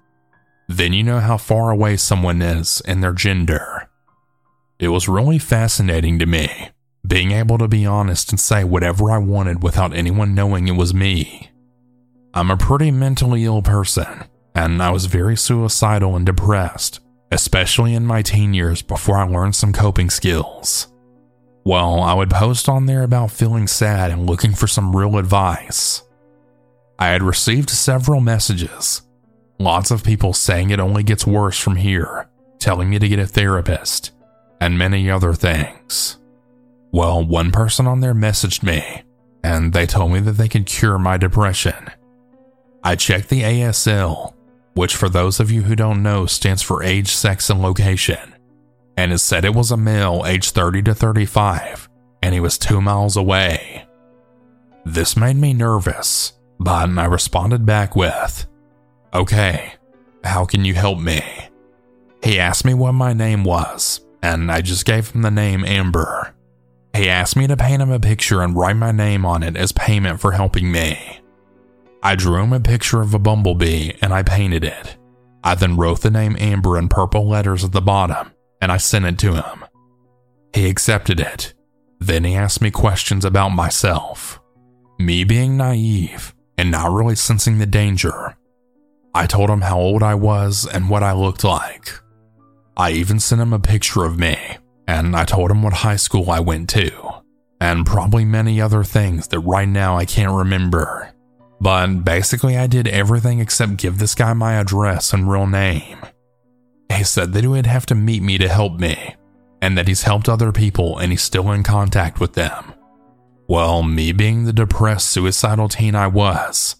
Then 0.67 0.91
you 0.91 1.03
know 1.03 1.21
how 1.21 1.37
far 1.37 1.71
away 1.71 1.95
someone 1.95 2.41
is 2.41 2.81
and 2.85 3.01
their 3.01 3.13
gender. 3.13 3.89
It 4.77 4.89
was 4.89 5.07
really 5.07 5.39
fascinating 5.39 6.19
to 6.19 6.25
me, 6.25 6.67
being 7.07 7.31
able 7.31 7.57
to 7.59 7.69
be 7.69 7.85
honest 7.85 8.31
and 8.31 8.39
say 8.39 8.65
whatever 8.65 9.09
I 9.09 9.19
wanted 9.19 9.63
without 9.63 9.95
anyone 9.95 10.35
knowing 10.35 10.67
it 10.67 10.75
was 10.75 10.93
me. 10.93 11.49
I'm 12.33 12.51
a 12.51 12.57
pretty 12.57 12.91
mentally 12.91 13.45
ill 13.45 13.61
person, 13.61 14.25
and 14.53 14.83
I 14.83 14.89
was 14.89 15.05
very 15.05 15.37
suicidal 15.37 16.17
and 16.17 16.25
depressed, 16.25 16.99
especially 17.31 17.93
in 17.93 18.05
my 18.05 18.21
teen 18.21 18.53
years 18.53 18.81
before 18.81 19.17
I 19.17 19.23
learned 19.23 19.55
some 19.55 19.71
coping 19.71 20.09
skills. 20.09 20.87
Well, 21.63 22.01
I 22.01 22.13
would 22.13 22.29
post 22.29 22.67
on 22.67 22.85
there 22.85 23.03
about 23.03 23.31
feeling 23.31 23.67
sad 23.67 24.11
and 24.11 24.29
looking 24.29 24.51
for 24.51 24.67
some 24.67 24.93
real 24.93 25.17
advice. 25.17 26.03
I 26.99 27.07
had 27.07 27.23
received 27.23 27.69
several 27.69 28.21
messages, 28.21 29.01
lots 29.59 29.91
of 29.91 30.03
people 30.03 30.33
saying 30.33 30.69
it 30.69 30.79
only 30.79 31.03
gets 31.03 31.27
worse 31.27 31.59
from 31.59 31.75
here, 31.75 32.29
telling 32.59 32.89
me 32.89 32.99
to 32.99 33.07
get 33.07 33.19
a 33.19 33.27
therapist, 33.27 34.11
and 34.61 34.77
many 34.77 35.09
other 35.09 35.33
things. 35.33 36.17
Well, 36.91 37.23
one 37.23 37.51
person 37.51 37.87
on 37.87 37.99
there 37.99 38.13
messaged 38.13 38.63
me, 38.63 39.03
and 39.43 39.73
they 39.73 39.85
told 39.85 40.11
me 40.11 40.19
that 40.21 40.33
they 40.33 40.47
could 40.47 40.65
cure 40.65 40.99
my 40.99 41.17
depression. 41.17 41.89
I 42.83 42.95
checked 42.95 43.29
the 43.29 43.41
ASL, 43.41 44.33
which 44.73 44.95
for 44.95 45.09
those 45.09 45.39
of 45.39 45.51
you 45.51 45.63
who 45.63 45.75
don't 45.75 46.03
know 46.03 46.25
stands 46.25 46.61
for 46.61 46.83
age, 46.83 47.09
sex, 47.09 47.49
and 47.49 47.61
location. 47.61 48.33
and 48.97 49.11
it 49.11 49.17
said 49.17 49.43
it 49.43 49.55
was 49.55 49.71
a 49.71 49.77
male 49.77 50.23
aged 50.25 50.53
30 50.53 50.83
to 50.83 50.93
35 50.93 51.89
and 52.21 52.33
he 52.33 52.39
was 52.39 52.57
two 52.57 52.79
miles 52.79 53.17
away. 53.17 53.85
This 54.85 55.17
made 55.17 55.35
me 55.35 55.53
nervous, 55.53 56.33
but 56.63 56.97
I 56.97 57.05
responded 57.05 57.65
back 57.65 57.95
with, 57.95 58.47
Okay, 59.13 59.73
how 60.23 60.45
can 60.45 60.65
you 60.65 60.73
help 60.73 60.99
me? 60.99 61.21
He 62.23 62.39
asked 62.39 62.65
me 62.65 62.73
what 62.73 62.93
my 62.93 63.13
name 63.13 63.43
was, 63.43 64.01
and 64.21 64.51
I 64.51 64.61
just 64.61 64.85
gave 64.85 65.11
him 65.11 65.21
the 65.21 65.31
name 65.31 65.65
Amber. 65.65 66.33
He 66.95 67.09
asked 67.09 67.35
me 67.35 67.47
to 67.47 67.57
paint 67.57 67.81
him 67.81 67.91
a 67.91 67.99
picture 67.99 68.41
and 68.41 68.55
write 68.55 68.77
my 68.77 68.91
name 68.91 69.25
on 69.25 69.43
it 69.43 69.57
as 69.57 69.71
payment 69.71 70.21
for 70.21 70.31
helping 70.31 70.71
me. 70.71 71.19
I 72.01 72.15
drew 72.15 72.41
him 72.41 72.53
a 72.53 72.59
picture 72.59 73.01
of 73.01 73.13
a 73.13 73.19
bumblebee 73.19 73.91
and 74.01 74.13
I 74.13 74.23
painted 74.23 74.63
it. 74.63 74.97
I 75.43 75.55
then 75.55 75.75
wrote 75.75 76.01
the 76.01 76.11
name 76.11 76.37
Amber 76.39 76.77
in 76.77 76.87
purple 76.87 77.27
letters 77.27 77.63
at 77.63 77.71
the 77.71 77.81
bottom 77.81 78.31
and 78.61 78.71
I 78.71 78.77
sent 78.77 79.05
it 79.05 79.17
to 79.19 79.35
him. 79.35 79.65
He 80.53 80.69
accepted 80.69 81.19
it. 81.19 81.53
Then 81.99 82.23
he 82.23 82.35
asked 82.35 82.61
me 82.61 82.71
questions 82.71 83.25
about 83.25 83.49
myself. 83.49 84.39
Me 84.99 85.23
being 85.23 85.57
naive 85.57 86.33
and 86.57 86.71
not 86.71 86.91
really 86.91 87.15
sensing 87.15 87.57
the 87.57 87.65
danger, 87.65 88.35
I 89.13 89.27
told 89.27 89.49
him 89.49 89.61
how 89.61 89.79
old 89.79 90.01
I 90.01 90.15
was 90.15 90.67
and 90.67 90.89
what 90.89 91.03
I 91.03 91.13
looked 91.13 91.43
like. 91.43 91.91
I 92.75 92.91
even 92.91 93.19
sent 93.19 93.41
him 93.41 93.53
a 93.53 93.59
picture 93.59 94.03
of 94.03 94.17
me, 94.17 94.37
and 94.87 95.15
I 95.15 95.23
told 95.23 95.51
him 95.51 95.61
what 95.61 95.73
high 95.73 95.97
school 95.97 96.31
I 96.31 96.39
went 96.39 96.69
to, 96.71 97.21
and 97.61 97.85
probably 97.85 98.25
many 98.25 98.59
other 98.59 98.83
things 98.83 99.27
that 99.27 99.39
right 99.39 99.67
now 99.67 99.97
I 99.97 100.05
can't 100.05 100.31
remember. 100.31 101.13
But 101.61 102.03
basically, 102.03 102.57
I 102.57 102.67
did 102.67 102.87
everything 102.87 103.39
except 103.39 103.77
give 103.77 103.99
this 103.99 104.15
guy 104.15 104.33
my 104.33 104.53
address 104.55 105.13
and 105.13 105.29
real 105.29 105.47
name. 105.47 105.99
He 106.91 107.03
said 107.03 107.33
that 107.33 107.41
he 107.41 107.47
would 107.47 107.67
have 107.67 107.85
to 107.87 107.95
meet 107.95 108.23
me 108.23 108.37
to 108.39 108.49
help 108.49 108.79
me, 108.79 109.15
and 109.61 109.77
that 109.77 109.87
he's 109.87 110.03
helped 110.03 110.27
other 110.27 110.51
people 110.51 110.97
and 110.97 111.11
he's 111.11 111.21
still 111.21 111.51
in 111.51 111.63
contact 111.63 112.19
with 112.19 112.33
them. 112.33 112.72
Well, 113.47 113.83
me 113.83 114.11
being 114.11 114.45
the 114.45 114.53
depressed, 114.53 115.09
suicidal 115.09 115.67
teen 115.67 115.95
I 115.95 116.07
was, 116.07 116.75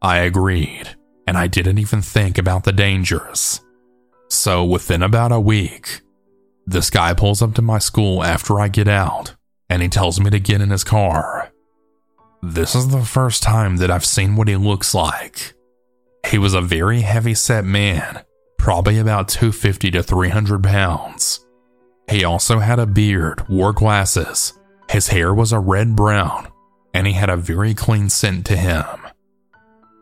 I 0.00 0.18
agreed, 0.18 0.96
and 1.26 1.38
I 1.38 1.46
didn't 1.46 1.78
even 1.78 2.02
think 2.02 2.38
about 2.38 2.64
the 2.64 2.72
dangers. 2.72 3.60
So 4.28 4.64
within 4.64 5.02
about 5.02 5.32
a 5.32 5.40
week, 5.40 6.00
this 6.66 6.90
guy 6.90 7.14
pulls 7.14 7.42
up 7.42 7.54
to 7.54 7.62
my 7.62 7.78
school 7.78 8.22
after 8.22 8.60
I 8.60 8.68
get 8.68 8.88
out 8.88 9.34
and 9.68 9.82
he 9.82 9.88
tells 9.88 10.20
me 10.20 10.30
to 10.30 10.38
get 10.38 10.60
in 10.60 10.70
his 10.70 10.84
car. 10.84 11.50
This 12.42 12.74
is 12.74 12.88
the 12.88 13.04
first 13.04 13.42
time 13.42 13.78
that 13.78 13.90
I've 13.90 14.04
seen 14.04 14.36
what 14.36 14.48
he 14.48 14.56
looks 14.56 14.94
like. 14.94 15.54
He 16.26 16.38
was 16.38 16.54
a 16.54 16.60
very 16.60 17.00
heavy 17.00 17.34
set 17.34 17.64
man, 17.64 18.22
probably 18.58 18.98
about 18.98 19.28
250 19.28 19.90
to 19.92 20.02
300 20.02 20.62
pounds. 20.62 21.46
He 22.08 22.24
also 22.24 22.58
had 22.58 22.78
a 22.78 22.86
beard, 22.86 23.48
wore 23.48 23.72
glasses, 23.72 24.52
his 24.92 25.08
hair 25.08 25.32
was 25.32 25.52
a 25.52 25.58
red 25.58 25.96
brown, 25.96 26.48
and 26.92 27.06
he 27.06 27.14
had 27.14 27.30
a 27.30 27.36
very 27.36 27.74
clean 27.74 28.10
scent 28.10 28.44
to 28.46 28.56
him. 28.56 28.84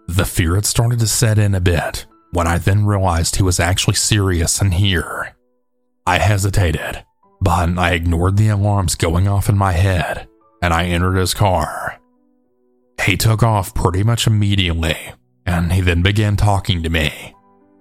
The 0.09 0.25
fear 0.25 0.57
had 0.57 0.67
started 0.67 0.99
to 0.99 1.07
set 1.07 1.39
in 1.39 1.55
a 1.55 1.61
bit, 1.61 2.07
when 2.33 2.49
I 2.49 2.59
then 2.59 2.85
realized 2.85 3.37
he 3.37 3.45
was 3.45 3.61
actually 3.61 3.95
serious 3.95 4.61
and 4.61 4.75
here. 4.75 5.37
I 6.07 6.19
hesitated, 6.19 7.05
but 7.41 7.79
I 7.79 7.93
ignored 7.93 8.37
the 8.37 8.49
alarms 8.49 8.97
going 8.97 9.29
off 9.29 9.49
in 9.49 9.57
my 9.57 9.73
head 9.73 10.29
and 10.63 10.75
I 10.75 10.87
entered 10.87 11.17
his 11.17 11.35
car. 11.35 12.01
He 13.05 13.17
took 13.17 13.43
off 13.43 13.75
pretty 13.75 14.03
much 14.03 14.27
immediately 14.27 14.97
and 15.47 15.73
he 15.73 15.81
then 15.81 16.03
began 16.03 16.37
talking 16.37 16.83
to 16.83 16.91
me, 16.91 17.35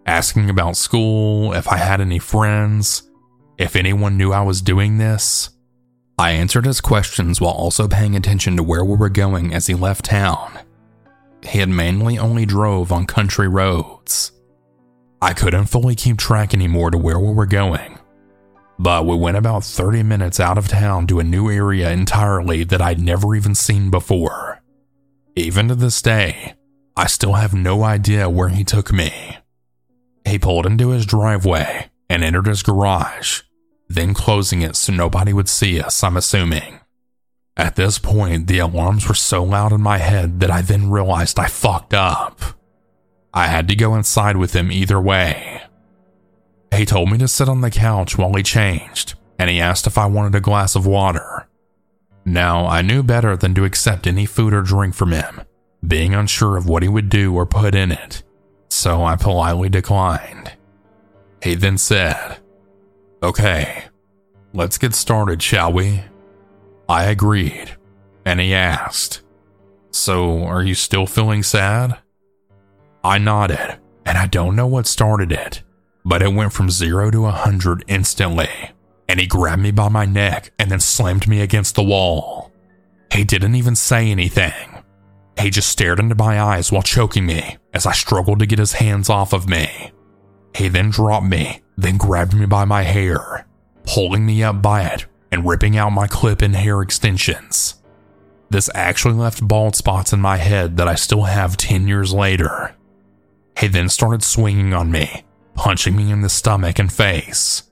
asking 0.06 0.50
about 0.50 0.78
school, 0.78 1.54
if 1.54 1.68
I 1.68 1.78
had 1.78 2.02
any 2.02 2.20
friends, 2.20 3.10
if 3.58 3.76
anyone 3.76 4.18
knew 4.18 4.32
I 4.32 4.42
was 4.42 4.62
doing 4.62 4.98
this. 4.98 5.50
I 6.20 6.32
answered 6.32 6.66
his 6.66 6.82
questions 6.82 7.40
while 7.40 7.54
also 7.54 7.88
paying 7.88 8.14
attention 8.14 8.58
to 8.58 8.64
where 8.64 8.84
we 8.84 8.98
were 8.98 9.08
going 9.08 9.54
as 9.54 9.68
he 9.68 9.74
left 9.74 10.04
town. 10.04 10.60
He 11.42 11.60
had 11.60 11.70
mainly 11.70 12.20
only 12.20 12.46
drove 12.46 12.92
on 12.92 13.06
country 13.06 13.48
roads. 13.48 14.34
I 15.22 15.32
couldn't 15.32 15.68
fully 15.68 15.96
keep 15.96 16.18
track 16.18 16.54
anymore 16.54 16.92
to 16.92 16.98
where 16.98 17.18
we 17.18 17.32
were 17.32 17.46
going, 17.46 18.00
but 18.78 19.06
we 19.06 19.16
went 19.16 19.38
about 19.38 19.64
30 19.64 20.04
minutes 20.04 20.42
out 20.42 20.58
of 20.58 20.68
town 20.68 21.08
to 21.08 21.22
a 21.22 21.24
new 21.24 21.50
area 21.50 21.90
entirely 21.90 22.66
that 22.66 22.82
I'd 22.82 23.00
never 23.00 23.34
even 23.34 23.56
seen 23.56 23.90
before. 23.90 24.62
Even 25.38 25.70
to 25.70 25.76
this 25.76 26.02
day, 26.02 26.56
I 26.98 27.08
still 27.08 27.36
have 27.36 27.54
no 27.54 27.84
idea 27.84 28.30
where 28.30 28.50
he 28.50 28.66
took 28.66 28.92
me. 28.92 29.38
He 30.26 30.38
pulled 30.38 30.66
into 30.66 30.90
his 30.90 31.06
driveway 31.06 31.90
and 32.10 32.26
entered 32.26 32.48
his 32.48 32.62
garage, 32.62 33.44
then 33.90 34.14
closing 34.14 34.62
it 34.62 34.76
so 34.76 34.94
nobody 34.94 35.34
would 35.34 35.50
see 35.50 35.82
us, 35.82 36.04
I'm 36.04 36.16
assuming. 36.16 36.80
At 37.58 37.76
this 37.76 38.00
point, 38.00 38.48
the 38.48 38.60
alarms 38.60 39.08
were 39.08 39.16
so 39.16 39.44
loud 39.44 39.74
in 39.74 39.82
my 39.82 39.98
head 39.98 40.40
that 40.40 40.52
I 40.52 40.62
then 40.62 40.90
realized 40.90 41.40
I 41.40 41.48
fucked 41.48 41.94
up. 41.94 42.40
I 43.34 43.48
had 43.48 43.68
to 43.68 43.76
go 43.76 43.96
inside 43.96 44.38
with 44.38 44.54
him 44.54 44.72
either 44.72 45.02
way. 45.02 45.64
He 46.74 46.86
told 46.86 47.12
me 47.12 47.18
to 47.18 47.28
sit 47.28 47.50
on 47.50 47.62
the 47.62 47.72
couch 47.72 48.18
while 48.18 48.34
he 48.34 48.44
changed, 48.44 49.16
and 49.38 49.50
he 49.50 49.60
asked 49.60 49.88
if 49.88 49.98
I 49.98 50.06
wanted 50.06 50.36
a 50.36 50.42
glass 50.42 50.76
of 50.76 50.86
water. 50.86 51.48
Now, 52.26 52.68
I 52.68 52.82
knew 52.82 53.02
better 53.02 53.36
than 53.36 53.56
to 53.56 53.66
accept 53.66 54.08
any 54.08 54.26
food 54.26 54.54
or 54.54 54.62
drink 54.62 54.94
from 54.94 55.12
him, 55.12 55.42
being 55.86 56.14
unsure 56.14 56.58
of 56.58 56.68
what 56.68 56.84
he 56.84 56.90
would 56.90 57.10
do 57.10 57.34
or 57.36 57.46
put 57.46 57.74
in 57.74 57.92
it, 57.92 58.24
so 58.70 59.04
I 59.04 59.16
politely 59.16 59.68
declined. 59.68 60.54
He 61.42 61.56
then 61.56 61.78
said, 61.78 62.38
Okay, 63.22 63.84
let's 64.54 64.78
get 64.78 64.96
started, 64.96 65.42
shall 65.42 65.74
we? 65.74 66.04
I 66.88 67.06
agreed, 67.06 67.76
and 68.26 68.40
he 68.40 68.54
asked, 68.54 69.22
So, 69.92 70.44
are 70.44 70.64
you 70.64 70.74
still 70.74 71.06
feeling 71.06 71.44
sad? 71.44 71.98
I 73.04 73.18
nodded, 73.18 73.80
and 74.06 74.18
I 74.18 74.28
don't 74.28 74.56
know 74.56 74.68
what 74.68 74.88
started 74.88 75.32
it, 75.34 75.64
but 76.06 76.22
it 76.22 76.34
went 76.34 76.54
from 76.54 76.70
zero 76.70 77.12
to 77.12 77.26
a 77.26 77.32
hundred 77.32 77.84
instantly, 77.88 78.50
and 79.10 79.20
he 79.20 79.28
grabbed 79.28 79.62
me 79.62 79.72
by 79.72 79.90
my 79.90 80.06
neck 80.06 80.52
and 80.58 80.72
then 80.72 80.80
slammed 80.80 81.28
me 81.28 81.42
against 81.42 81.76
the 81.76 81.84
wall. 81.84 82.54
He 83.12 83.26
didn't 83.26 83.56
even 83.56 83.76
say 83.76 84.10
anything. 84.10 84.84
He 85.38 85.50
just 85.50 85.70
stared 85.70 86.00
into 86.00 86.16
my 86.16 86.40
eyes 86.42 86.72
while 86.72 86.82
choking 86.82 87.26
me 87.26 87.58
as 87.74 87.86
I 87.86 87.92
struggled 87.92 88.40
to 88.40 88.46
get 88.46 88.60
his 88.60 88.74
hands 88.74 89.10
off 89.10 89.34
of 89.34 89.50
me. 89.50 89.92
He 90.56 90.68
then 90.68 90.90
dropped 90.90 91.26
me, 91.26 91.62
then 91.78 91.98
grabbed 91.98 92.34
me 92.34 92.46
by 92.46 92.66
my 92.66 92.84
hair, 92.84 93.48
pulling 93.84 94.26
me 94.26 94.44
up 94.44 94.62
by 94.62 94.84
it 94.84 95.06
and 95.32 95.48
ripping 95.48 95.78
out 95.78 95.92
my 95.92 96.08
clip 96.08 96.42
and 96.42 96.56
hair 96.56 96.82
extensions. 96.82 97.76
This 98.50 98.70
actually 98.74 99.14
left 99.14 99.48
bald 99.48 99.76
spots 99.76 100.12
in 100.12 100.20
my 100.20 100.38
head 100.38 100.78
that 100.78 100.88
I 100.88 100.96
still 100.96 101.24
have 101.24 101.56
10 101.56 101.88
years 101.88 102.14
later. 102.14 102.76
He 103.58 103.68
then 103.68 103.90
started 103.90 104.24
swinging 104.24 104.74
on 104.74 104.92
me, 104.92 105.24
punching 105.54 105.96
me 105.96 106.12
in 106.12 106.22
the 106.22 106.30
stomach 106.30 106.80
and 106.80 106.92
face. 106.92 107.64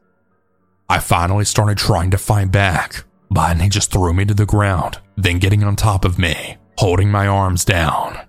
I 0.90 1.00
finally 1.00 1.46
started 1.46 1.78
trying 1.78 2.12
to 2.12 2.18
fight 2.18 2.52
back, 2.52 3.06
but 3.32 3.60
he 3.60 3.70
just 3.70 3.92
threw 3.92 4.14
me 4.14 4.26
to 4.26 4.34
the 4.34 4.46
ground, 4.46 5.00
then 5.16 5.40
getting 5.40 5.64
on 5.64 5.76
top 5.76 6.06
of 6.06 6.20
me, 6.20 6.58
holding 6.78 7.10
my 7.10 7.28
arms 7.28 7.66
down. 7.66 8.27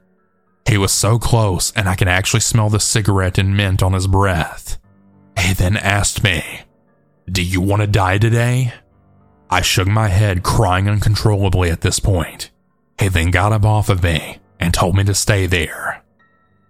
He 0.68 0.76
was 0.76 0.92
so 0.92 1.18
close, 1.18 1.72
and 1.72 1.88
I 1.88 1.94
can 1.94 2.08
actually 2.08 2.40
smell 2.40 2.68
the 2.68 2.78
cigarette 2.78 3.38
and 3.38 3.56
mint 3.56 3.82
on 3.82 3.94
his 3.94 4.06
breath. 4.06 4.78
He 5.38 5.54
then 5.54 5.78
asked 5.78 6.22
me, 6.22 6.42
Do 7.30 7.42
you 7.42 7.62
want 7.62 7.80
to 7.80 7.86
die 7.86 8.18
today? 8.18 8.74
I 9.48 9.62
shook 9.62 9.88
my 9.88 10.08
head, 10.08 10.42
crying 10.42 10.86
uncontrollably 10.86 11.70
at 11.70 11.80
this 11.80 11.98
point. 11.98 12.50
He 13.00 13.08
then 13.08 13.30
got 13.30 13.52
up 13.52 13.64
off 13.64 13.88
of 13.88 14.02
me 14.02 14.40
and 14.60 14.74
told 14.74 14.94
me 14.94 15.04
to 15.04 15.14
stay 15.14 15.46
there. 15.46 16.02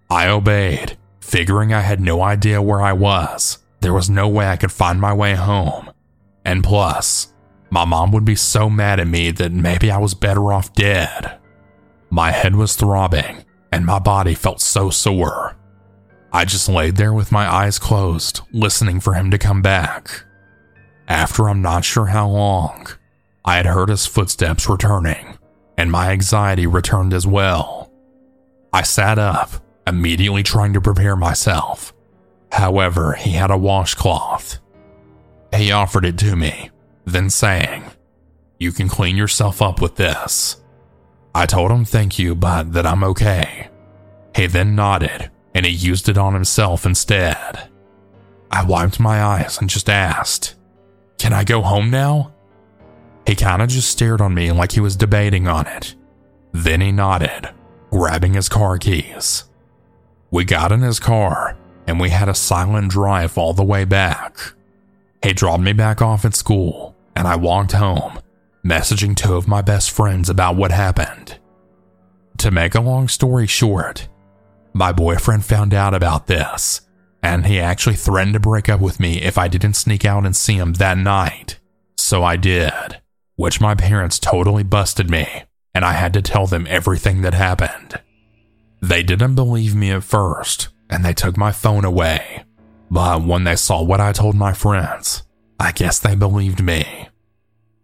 I 0.09 0.29
obeyed, 0.29 0.97
figuring 1.21 1.73
I 1.73 1.81
had 1.81 2.01
no 2.01 2.23
idea 2.23 2.63
where 2.63 2.81
I 2.81 2.93
was. 2.93 3.59
There 3.81 3.93
was 3.93 4.09
no 4.09 4.29
way 4.29 4.47
I 4.47 4.57
could 4.57 4.71
find 4.71 5.01
my 5.01 5.13
way 5.13 5.35
home. 5.35 5.91
And 6.45 6.63
plus, 6.63 7.35
my 7.71 7.85
mom 7.85 8.13
would 8.13 8.25
be 8.25 8.37
so 8.37 8.71
mad 8.71 9.01
at 9.01 9.09
me 9.09 9.33
that 9.33 9.51
maybe 9.51 9.91
I 9.91 9.99
was 9.99 10.15
better 10.15 10.53
off 10.53 10.73
dead. 10.73 11.39
My 12.11 12.31
head 12.31 12.55
was 12.55 12.77
throbbing, 12.77 13.45
and 13.73 13.85
my 13.85 13.99
body 13.99 14.35
felt 14.35 14.61
so 14.61 14.91
sore. 14.91 15.57
I 16.33 16.45
just 16.45 16.69
laid 16.69 16.97
there 16.97 17.15
with 17.15 17.33
my 17.33 17.51
eyes 17.51 17.79
closed, 17.79 18.41
listening 18.53 19.01
for 19.01 19.15
him 19.15 19.31
to 19.31 19.39
come 19.39 19.63
back. 19.63 20.25
After 21.07 21.49
I'm 21.49 21.63
not 21.63 21.85
sure 21.85 22.07
how 22.07 22.29
long, 22.29 22.87
I 23.45 23.57
had 23.57 23.67
heard 23.67 23.89
his 23.89 24.07
footsteps 24.07 24.69
returning, 24.69 25.39
and 25.79 25.91
my 25.91 26.11
anxiety 26.11 26.67
returned 26.67 27.15
as 27.15 27.27
well. 27.27 27.91
I 28.73 28.83
sat 28.83 29.19
up 29.19 29.51
immediately 29.87 30.43
trying 30.43 30.75
to 30.75 30.81
prepare 30.83 31.17
myself. 31.17 31.95
However, 32.53 33.15
he 33.15 33.31
had 33.31 33.51
a 33.51 33.57
washcloth. 33.57 34.59
He 35.55 35.73
offered 35.73 36.05
it 36.05 36.19
to 36.19 36.37
me, 36.37 36.71
then 37.07 37.31
saying, 37.31 37.85
You 38.59 38.73
can 38.73 38.89
clean 38.89 39.17
yourself 39.17 39.63
up 39.63 39.81
with 39.81 39.97
this. 39.97 40.61
I 41.39 41.47
told 41.47 41.71
him 41.71 41.85
thank 41.85 42.19
you, 42.19 42.35
but 42.35 42.73
that 42.73 42.85
I'm 42.85 43.05
okay. 43.05 43.69
He 44.35 44.49
then 44.49 44.75
nodded 44.75 45.31
and 45.55 45.65
he 45.65 45.71
used 45.71 46.09
it 46.09 46.19
on 46.19 46.35
himself 46.35 46.85
instead. 46.85 47.71
I 48.51 48.65
wiped 48.65 48.99
my 48.99 49.23
eyes 49.23 49.57
and 49.61 49.71
just 49.71 49.89
asked, 49.89 50.57
Can 51.17 51.33
I 51.33 51.45
go 51.45 51.63
home 51.63 51.91
now? 51.91 52.35
He 53.25 53.37
kind 53.37 53.63
of 53.63 53.69
just 53.69 53.89
stared 53.89 54.21
on 54.21 54.35
me 54.35 54.51
like 54.51 54.73
he 54.73 54.81
was 54.81 54.97
debating 54.97 55.47
on 55.47 55.69
it. 55.69 55.95
Then 56.51 56.81
he 56.81 56.91
nodded, 56.91 57.51
grabbing 57.93 58.35
his 58.35 58.49
car 58.49 58.77
keys. 58.77 59.45
We 60.33 60.45
got 60.45 60.73
in 60.73 60.81
his 60.81 60.99
car 60.99 61.57
and 61.87 62.01
we 62.01 62.11
had 62.11 62.29
a 62.29 62.35
silent 62.35 62.91
drive 62.91 63.39
all 63.39 63.53
the 63.53 63.63
way 63.63 63.85
back. 63.85 64.37
He 65.23 65.35
dropped 65.35 65.63
me 65.63 65.73
back 65.73 66.03
off 66.03 66.25
at 66.25 66.35
school 66.35 66.97
and 67.15 67.29
I 67.29 67.37
walked 67.37 67.73
home, 67.73 68.19
messaging 68.69 69.17
two 69.17 69.35
of 69.35 69.49
my 69.49 69.63
best 69.63 69.91
friends 69.91 70.29
about 70.29 70.57
what 70.57 70.71
happened. 70.71 71.39
To 72.39 72.51
make 72.51 72.75
a 72.75 72.81
long 72.81 73.09
story 73.09 73.47
short, 73.47 74.09
my 74.73 74.93
boyfriend 74.93 75.45
found 75.45 75.75
out 75.75 75.95
about 75.95 76.27
this 76.27 76.83
and 77.23 77.47
he 77.47 77.59
actually 77.59 77.97
threatened 77.97 78.35
to 78.35 78.41
break 78.41 78.69
up 78.69 78.81
with 78.81 79.01
me 79.01 79.21
if 79.21 79.39
I 79.39 79.49
didn't 79.49 79.75
sneak 79.75 80.05
out 80.05 80.25
and 80.25 80.37
see 80.37 80.55
him 80.55 80.75
that 80.75 80.99
night. 80.99 81.59
So 81.97 82.23
I 82.23 82.37
did, 82.37 83.01
which 83.37 83.61
my 83.61 83.75
parents 83.75 84.19
totally 84.19 84.63
busted 84.63 85.11
me, 85.11 85.27
and 85.75 85.85
I 85.85 85.93
had 85.93 86.13
to 86.15 86.23
tell 86.23 86.47
them 86.47 86.67
everything 86.69 87.23
that 87.23 87.35
happened. 87.35 88.01
They 88.81 89.03
didn't 89.03 89.35
believe 89.35 89.75
me 89.75 89.91
at 89.91 90.05
first, 90.05 90.69
and 90.89 91.05
they 91.05 91.13
took 91.13 91.37
my 91.37 91.51
phone 91.53 91.85
away. 91.85 92.45
But 92.91 93.25
when 93.25 93.45
they 93.45 93.57
saw 93.57 93.83
what 93.83 94.01
I 94.01 94.13
told 94.13 94.37
my 94.37 94.53
friends, 94.53 95.25
I 95.59 95.73
guess 95.73 95.99
they 95.99 96.15
believed 96.15 96.63
me. 96.63 97.08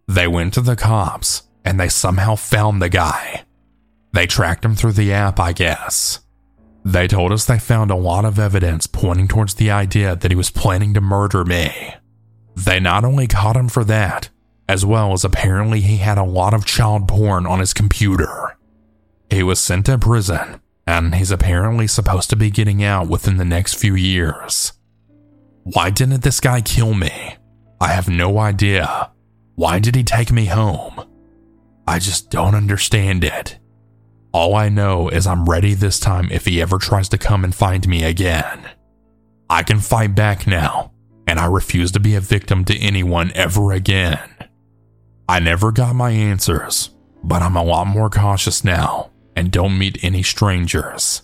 They 0.07 0.27
went 0.27 0.55
to 0.55 0.61
the 0.61 0.77
cops, 0.77 1.45
and 1.65 1.81
they 1.81 1.89
somehow 1.89 2.37
found 2.37 2.81
the 2.81 2.89
guy. 2.89 3.45
They 4.13 4.27
tracked 4.27 4.65
him 4.65 4.75
through 4.75 4.93
the 4.93 5.13
app, 5.13 5.41
I 5.41 5.53
guess. 5.53 6.21
They 6.85 7.09
told 7.09 7.33
us 7.33 7.47
they 7.47 7.59
found 7.59 7.91
a 7.91 7.97
lot 7.97 8.25
of 8.25 8.39
evidence 8.39 8.87
pointing 8.87 9.29
towards 9.29 9.55
the 9.55 9.71
idea 9.71 10.15
that 10.15 10.31
he 10.31 10.37
was 10.37 10.51
planning 10.51 10.93
to 10.95 11.01
murder 11.01 11.45
me. 11.45 11.95
They 12.55 12.79
not 12.79 13.05
only 13.05 13.27
caught 13.27 13.57
him 13.57 13.69
for 13.69 13.85
that, 13.85 14.29
as 14.69 14.85
well 14.85 15.13
as 15.13 15.25
apparently 15.25 15.81
he 15.81 15.97
had 15.97 16.19
a 16.19 16.25
lot 16.25 16.55
of 16.55 16.67
child 16.67 17.09
porn 17.09 17.47
on 17.47 17.61
his 17.61 17.73
computer. 17.73 18.57
He 19.31 19.43
was 19.43 19.59
sent 19.59 19.87
to 19.87 19.99
prison, 19.99 20.61
and 20.87 21.15
he's 21.15 21.31
apparently 21.31 21.87
supposed 21.87 22.31
to 22.31 22.37
be 22.37 22.51
getting 22.51 22.85
out 22.85 23.09
within 23.09 23.39
the 23.39 23.45
next 23.45 23.75
few 23.75 23.95
years. 23.95 24.75
Why 25.65 25.91
didn't 25.91 26.23
this 26.23 26.41
guy 26.41 26.61
kill 26.61 26.93
me? 26.95 27.37
I 27.81 27.89
have 27.89 28.09
no 28.09 28.39
idea. 28.39 29.11
Why 29.55 29.79
did 29.79 29.95
he 29.95 30.03
take 30.03 30.33
me 30.33 30.47
home? 30.47 31.05
I 31.87 31.99
just 31.99 32.31
don't 32.31 32.55
understand 32.55 33.25
it. 33.25 33.59
All 34.33 34.57
I 34.57 34.69
know 34.69 35.09
is 35.09 35.27
I'm 35.27 35.49
ready 35.49 35.75
this 35.75 36.01
time 36.01 36.29
if 36.33 36.45
he 36.45 36.61
ever 36.61 36.79
tries 36.79 37.09
to 37.11 37.19
come 37.19 37.45
and 37.45 37.55
find 37.55 37.87
me 37.87 38.03
again. 38.03 38.69
I 39.49 39.63
can 39.63 39.79
fight 39.79 40.15
back 40.17 40.47
now, 40.47 40.93
and 41.27 41.39
I 41.39 41.47
refuse 41.47 41.93
to 41.93 42.01
be 42.01 42.17
a 42.17 42.21
victim 42.21 42.65
to 42.65 42.79
anyone 42.79 43.31
ever 43.35 43.73
again. 43.73 44.19
I 45.29 45.39
never 45.39 45.71
got 45.71 45.95
my 45.95 46.11
answers, 46.11 46.91
but 47.23 47.43
I'm 47.43 47.57
a 47.57 47.63
lot 47.63 47.87
more 47.87 48.11
cautious 48.11 48.65
now 48.65 49.11
and 49.37 49.51
don't 49.51 49.79
meet 49.79 50.03
any 50.03 50.23
strangers. 50.23 51.23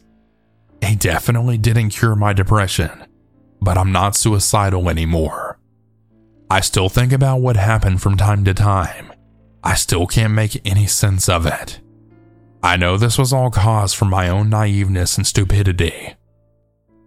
He 0.83 0.97
definitely 0.97 1.59
didn't 1.59 1.91
cure 1.91 2.17
my 2.17 2.33
depression, 2.33 3.07
but 3.61 3.77
I'm 3.77 3.93
not 3.93 4.17
suicidal 4.17 4.89
anymore. 4.89 5.50
I 6.51 6.61
still 6.61 6.89
think 6.89 7.13
about 7.13 7.41
what 7.41 7.57
happened 7.57 8.03
from 8.03 8.17
time 8.17 8.45
to 8.45 8.53
time. 8.53 9.13
I 9.63 9.75
still 9.75 10.07
can't 10.09 10.33
make 10.33 10.61
any 10.67 10.87
sense 10.87 11.29
of 11.29 11.47
it. 11.47 11.81
I 12.63 12.77
know 12.77 12.97
this 12.97 13.17
was 13.17 13.33
all 13.33 13.51
caused 13.51 13.97
from 13.97 14.11
my 14.11 14.29
own 14.29 14.51
naiveness 14.51 15.17
and 15.17 15.27
stupidity. 15.27 16.17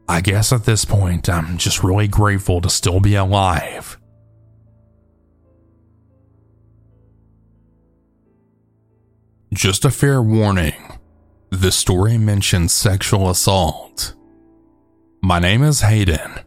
I 0.07 0.21
guess 0.21 0.53
at 0.53 0.63
this 0.63 0.85
point, 0.85 1.29
I'm 1.29 1.57
just 1.57 1.83
really 1.83 2.07
grateful 2.07 2.61
to 2.61 2.69
still 2.69 3.01
be 3.01 3.15
alive. 3.15 3.99
Just 9.53 9.85
a 9.85 9.91
fair 9.91 10.21
warning 10.21 10.99
the 11.51 11.71
story 11.71 12.17
mentions 12.17 12.73
sexual 12.73 13.29
assault. 13.29 14.15
My 15.21 15.37
name 15.37 15.63
is 15.63 15.81
Hayden. 15.81 16.42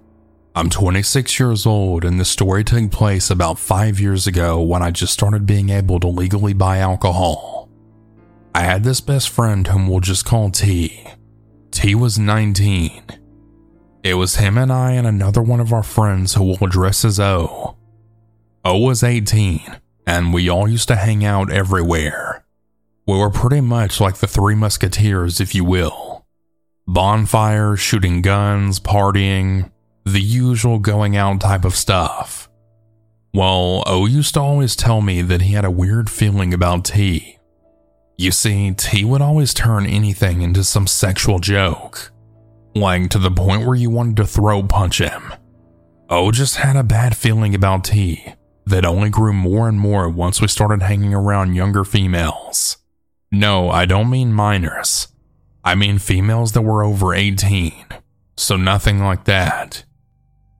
I'm 0.56 0.70
26 0.70 1.38
years 1.38 1.66
old, 1.66 2.02
and 2.02 2.18
the 2.18 2.24
story 2.24 2.64
took 2.64 2.90
place 2.90 3.28
about 3.28 3.58
five 3.58 4.00
years 4.00 4.26
ago 4.26 4.58
when 4.62 4.82
I 4.82 4.90
just 4.90 5.12
started 5.12 5.44
being 5.44 5.68
able 5.68 6.00
to 6.00 6.08
legally 6.08 6.54
buy 6.54 6.78
alcohol. 6.78 7.68
I 8.54 8.60
had 8.60 8.82
this 8.82 9.02
best 9.02 9.28
friend 9.28 9.66
whom 9.66 9.86
we'll 9.86 10.00
just 10.00 10.24
call 10.24 10.50
T. 10.50 11.08
T 11.72 11.94
was 11.94 12.18
19. 12.18 13.02
It 14.02 14.14
was 14.14 14.36
him 14.36 14.56
and 14.56 14.72
I 14.72 14.92
and 14.92 15.06
another 15.06 15.42
one 15.42 15.60
of 15.60 15.74
our 15.74 15.82
friends 15.82 16.32
who 16.32 16.44
we'll 16.44 16.64
address 16.64 17.04
as 17.04 17.20
O. 17.20 17.76
O 18.64 18.78
was 18.78 19.02
18, 19.02 19.60
and 20.06 20.32
we 20.32 20.48
all 20.48 20.66
used 20.66 20.88
to 20.88 20.96
hang 20.96 21.22
out 21.22 21.52
everywhere. 21.52 22.46
We 23.06 23.18
were 23.18 23.28
pretty 23.28 23.60
much 23.60 24.00
like 24.00 24.16
the 24.16 24.26
Three 24.26 24.54
Musketeers, 24.54 25.38
if 25.38 25.54
you 25.54 25.66
will. 25.66 26.24
Bonfires, 26.86 27.78
shooting 27.78 28.22
guns, 28.22 28.80
partying, 28.80 29.70
the 30.06 30.22
usual 30.22 30.78
going 30.78 31.16
out 31.16 31.40
type 31.40 31.66
of 31.66 31.76
stuff. 31.76 32.48
Well, 33.34 33.82
O 33.86 34.06
used 34.06 34.34
to 34.34 34.40
always 34.40 34.74
tell 34.74 35.02
me 35.02 35.20
that 35.20 35.42
he 35.42 35.52
had 35.52 35.66
a 35.66 35.70
weird 35.70 36.08
feeling 36.08 36.54
about 36.54 36.86
T 36.86 37.36
you 38.18 38.32
see, 38.32 38.72
T 38.72 39.04
would 39.04 39.20
always 39.20 39.52
turn 39.52 39.84
anything 39.84 40.40
into 40.40 40.64
some 40.64 40.86
sexual 40.86 41.38
joke, 41.38 42.12
like 42.74 43.10
to 43.10 43.18
the 43.18 43.30
point 43.30 43.66
where 43.66 43.74
you 43.74 43.90
wanted 43.90 44.16
to 44.16 44.26
throw 44.26 44.62
punch 44.62 44.98
him. 44.98 45.34
O 46.08 46.30
just 46.30 46.56
had 46.56 46.76
a 46.76 46.82
bad 46.82 47.14
feeling 47.14 47.54
about 47.54 47.84
T 47.84 48.24
that 48.64 48.86
only 48.86 49.10
grew 49.10 49.34
more 49.34 49.68
and 49.68 49.78
more 49.78 50.08
once 50.08 50.40
we 50.40 50.48
started 50.48 50.82
hanging 50.82 51.12
around 51.12 51.54
younger 51.54 51.84
females. 51.84 52.78
No, 53.30 53.68
I 53.68 53.84
don't 53.84 54.08
mean 54.08 54.32
minors. 54.32 55.08
I 55.62 55.74
mean 55.74 55.98
females 55.98 56.52
that 56.52 56.62
were 56.62 56.82
over 56.82 57.12
18, 57.12 57.84
so 58.38 58.56
nothing 58.56 59.00
like 59.00 59.24
that. 59.24 59.84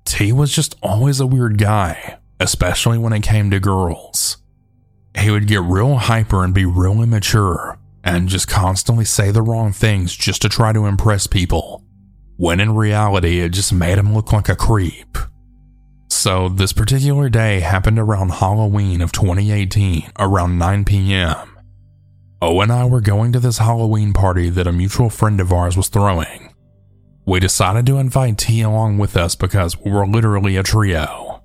T 0.07 0.33
was 0.33 0.53
just 0.53 0.77
always 0.83 1.21
a 1.21 1.27
weird 1.27 1.59
guy, 1.59 2.19
especially 2.41 2.97
when 2.97 3.13
it 3.13 3.23
came 3.23 3.51
to 3.51 3.61
girls. 3.61 4.39
He 5.19 5.31
would 5.31 5.47
get 5.47 5.63
real 5.63 5.97
hyper 5.97 6.45
and 6.45 6.55
be 6.55 6.65
real 6.65 7.03
immature 7.03 7.79
and 8.05 8.29
just 8.29 8.47
constantly 8.47 9.05
say 9.05 9.31
the 9.31 9.43
wrong 9.43 9.73
things 9.73 10.15
just 10.15 10.43
to 10.43 10.49
try 10.49 10.73
to 10.73 10.87
impress 10.87 11.27
people, 11.27 11.85
when 12.37 12.61
in 12.61 12.77
reality 12.77 13.41
it 13.41 13.49
just 13.51 13.73
made 13.73 13.99
him 13.99 14.15
look 14.15 14.33
like 14.33 14.49
a 14.49 14.55
creep. 14.55 15.19
So, 16.09 16.49
this 16.49 16.73
particular 16.73 17.29
day 17.29 17.61
happened 17.61 17.99
around 17.99 18.31
Halloween 18.31 19.01
of 19.03 19.11
2018, 19.11 20.13
around 20.19 20.59
9 20.59 20.85
p.m. 20.85 21.59
O 22.41 22.61
and 22.61 22.71
I 22.71 22.85
were 22.85 23.01
going 23.01 23.33
to 23.33 23.41
this 23.41 23.59
Halloween 23.59 24.13
party 24.13 24.51
that 24.51 24.67
a 24.67 24.73
mutual 24.73 25.11
friend 25.11 25.41
of 25.41 25.53
ours 25.53 25.77
was 25.77 25.89
throwing. 25.89 26.46
We 27.27 27.41
decided 27.41 27.87
to 27.87 27.99
invite 27.99 28.39
T 28.39 28.63
along 28.63 28.99
with 28.99 29.17
us 29.17 29.35
because 29.35 29.77
we 29.77 29.91
were 29.91 30.07
literally 30.07 30.57
a 30.57 30.63
trio. 30.63 31.43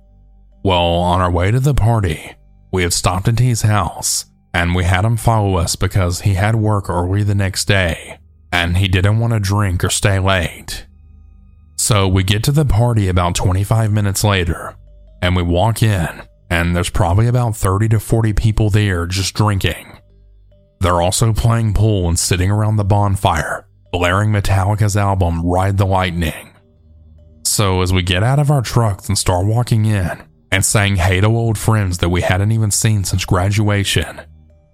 Well, 0.64 0.78
on 0.78 1.20
our 1.20 1.30
way 1.30 1.50
to 1.50 1.58
the 1.58 1.74
party, 1.74 2.34
we 2.72 2.82
had 2.82 2.92
stopped 2.92 3.26
at 3.26 3.36
T's 3.36 3.62
house, 3.62 4.26
and 4.54 4.76
we 4.76 4.84
had 4.84 5.04
him 5.04 5.16
follow 5.16 5.56
us 5.56 5.74
because 5.74 6.20
he 6.20 6.34
had 6.34 6.54
work 6.54 6.88
early 6.88 7.24
the 7.24 7.34
next 7.34 7.66
day, 7.66 8.20
and 8.52 8.76
he 8.76 8.86
didn't 8.86 9.18
want 9.18 9.32
to 9.32 9.40
drink 9.40 9.82
or 9.82 9.90
stay 9.90 10.20
late. 10.20 10.86
So 11.76 12.06
we 12.06 12.22
get 12.22 12.44
to 12.44 12.52
the 12.52 12.64
party 12.64 13.08
about 13.08 13.34
25 13.34 13.90
minutes 13.90 14.22
later, 14.22 14.76
and 15.20 15.34
we 15.34 15.42
walk 15.42 15.82
in, 15.82 16.22
and 16.48 16.76
there's 16.76 16.90
probably 16.90 17.26
about 17.26 17.56
30 17.56 17.88
to 17.88 17.98
40 17.98 18.32
people 18.34 18.70
there 18.70 19.04
just 19.06 19.34
drinking. 19.34 19.98
They're 20.78 21.02
also 21.02 21.32
playing 21.32 21.74
pool 21.74 22.08
and 22.08 22.16
sitting 22.16 22.52
around 22.52 22.76
the 22.76 22.84
bonfire, 22.84 23.66
blaring 23.92 24.30
Metallica's 24.30 24.96
album 24.96 25.44
Ride 25.44 25.78
the 25.78 25.86
Lightning. 25.86 26.50
So 27.44 27.82
as 27.82 27.92
we 27.92 28.02
get 28.02 28.22
out 28.22 28.38
of 28.38 28.50
our 28.50 28.62
trucks 28.62 29.08
and 29.08 29.16
start 29.16 29.46
walking 29.46 29.84
in, 29.84 30.22
and 30.52 30.64
saying 30.64 30.96
hey 30.96 31.18
to 31.18 31.26
old 31.26 31.56
friends 31.56 31.98
that 31.98 32.10
we 32.10 32.20
hadn't 32.20 32.52
even 32.52 32.70
seen 32.70 33.02
since 33.02 33.24
graduation. 33.24 34.20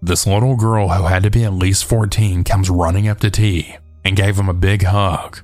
This 0.02 0.26
little 0.26 0.57
girl 0.57 0.88
who 0.88 1.04
had 1.04 1.22
to 1.22 1.31
be 1.31 1.44
at 1.44 1.52
least 1.52 1.85
14 1.85 2.42
comes 2.42 2.68
running 2.68 3.07
up 3.07 3.20
to 3.20 3.31
T 3.31 3.76
and 4.04 4.16
gave 4.16 4.37
him 4.37 4.48
a 4.48 4.54
big 4.54 4.83
hug, 4.83 5.40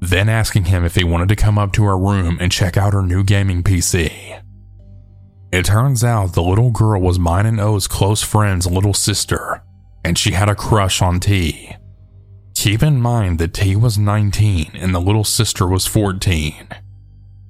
then 0.00 0.28
asking 0.28 0.64
him 0.64 0.84
if 0.84 0.96
he 0.96 1.04
wanted 1.04 1.28
to 1.28 1.36
come 1.36 1.58
up 1.58 1.72
to 1.74 1.84
her 1.84 1.96
room 1.96 2.38
and 2.40 2.50
check 2.50 2.76
out 2.76 2.92
her 2.92 3.02
new 3.02 3.22
gaming 3.22 3.62
PC. 3.62 4.42
It 5.52 5.64
turns 5.64 6.02
out 6.02 6.34
the 6.34 6.42
little 6.42 6.72
girl 6.72 7.00
was 7.00 7.18
mine 7.18 7.46
and 7.46 7.60
O's 7.60 7.86
close 7.86 8.22
friend's 8.22 8.66
little 8.66 8.94
sister, 8.94 9.62
and 10.04 10.18
she 10.18 10.32
had 10.32 10.48
a 10.48 10.56
crush 10.56 11.00
on 11.00 11.20
T. 11.20 11.74
Keep 12.58 12.82
in 12.82 13.00
mind 13.00 13.38
that 13.38 13.54
T 13.54 13.76
was 13.76 13.98
19 13.98 14.72
and 14.74 14.92
the 14.92 14.98
little 14.98 15.22
sister 15.22 15.64
was 15.64 15.86
14. 15.86 16.66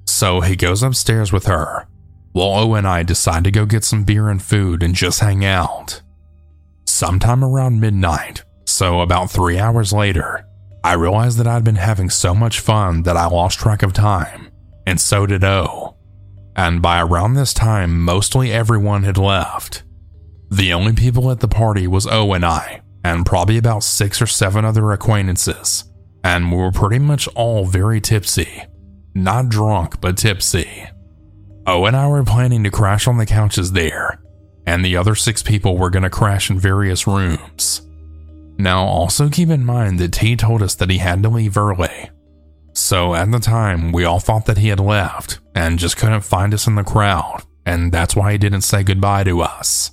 So 0.05 0.41
he 0.41 0.55
goes 0.55 0.83
upstairs 0.83 1.33
with 1.33 1.47
her 1.47 1.87
Lolo 2.35 2.75
and 2.75 2.87
I 2.87 3.01
decide 3.01 3.43
to 3.45 3.51
go 3.51 3.65
get 3.65 3.83
some 3.83 4.03
beer 4.03 4.29
and 4.29 4.39
food 4.39 4.83
and 4.83 4.93
just 4.93 5.19
hang 5.19 5.43
out. 5.43 6.03
Sometime 6.85 7.43
around 7.43 7.81
midnight, 7.81 8.43
so 8.67 9.01
about 9.01 9.31
three 9.31 9.57
hours 9.57 9.91
later, 9.91 10.45
I 10.83 10.93
realized 10.93 11.39
that 11.39 11.47
I'd 11.47 11.63
been 11.63 11.77
having 11.77 12.11
so 12.11 12.35
much 12.35 12.59
fun 12.59 13.01
that 13.01 13.17
I 13.17 13.25
lost 13.25 13.57
track 13.57 13.81
of 13.81 13.93
time, 13.93 14.51
and 14.85 15.01
so 15.01 15.25
did 15.25 15.43
O. 15.43 15.97
and 16.55 16.83
by 16.83 17.01
around 17.01 17.33
this 17.33 17.55
time, 17.55 17.99
mostly 17.99 18.51
everyone 18.51 19.01
had 19.05 19.17
left. 19.17 19.81
The 20.51 20.71
only 20.71 20.93
people 20.93 21.31
at 21.31 21.39
the 21.39 21.47
party 21.47 21.87
was 21.87 22.05
O 22.05 22.33
and 22.33 22.45
I, 22.45 22.81
and 23.09 23.25
probably 23.25 23.57
about 23.57 23.83
six 23.83 24.21
or 24.21 24.27
seven 24.27 24.63
other 24.63 24.91
acquaintances, 24.91 25.83
and 26.23 26.51
we 26.51 26.57
were 26.57 26.71
pretty 26.71 26.99
much 26.99 27.27
all 27.29 27.65
very 27.65 27.99
tipsy. 27.99 28.63
Not 29.15 29.49
drunk, 29.49 29.99
but 29.99 30.15
tipsy. 30.15 30.85
O 31.65 31.85
and 31.85 31.95
I 31.95 32.07
were 32.07 32.23
planning 32.23 32.63
to 32.63 32.69
crash 32.69 33.07
on 33.07 33.17
the 33.17 33.25
couches 33.25 33.71
there, 33.71 34.21
and 34.67 34.85
the 34.85 34.95
other 34.95 35.15
six 35.15 35.41
people 35.41 35.75
were 35.75 35.89
going 35.89 36.03
to 36.03 36.09
crash 36.11 36.51
in 36.51 36.59
various 36.59 37.07
rooms. 37.07 37.81
Now, 38.59 38.83
also 38.85 39.27
keep 39.29 39.49
in 39.49 39.65
mind 39.65 39.97
that 39.99 40.13
T 40.13 40.35
told 40.35 40.61
us 40.61 40.75
that 40.75 40.91
he 40.91 40.99
had 40.99 41.23
to 41.23 41.29
leave 41.29 41.57
early. 41.57 42.11
So 42.73 43.15
at 43.15 43.31
the 43.31 43.39
time, 43.39 43.91
we 43.91 44.03
all 44.03 44.19
thought 44.19 44.45
that 44.45 44.59
he 44.59 44.67
had 44.67 44.79
left 44.79 45.39
and 45.55 45.79
just 45.79 45.97
couldn't 45.97 46.21
find 46.21 46.53
us 46.53 46.67
in 46.67 46.75
the 46.75 46.83
crowd, 46.83 47.41
and 47.65 47.91
that's 47.91 48.15
why 48.15 48.33
he 48.33 48.37
didn't 48.37 48.61
say 48.61 48.83
goodbye 48.83 49.23
to 49.23 49.41
us. 49.41 49.91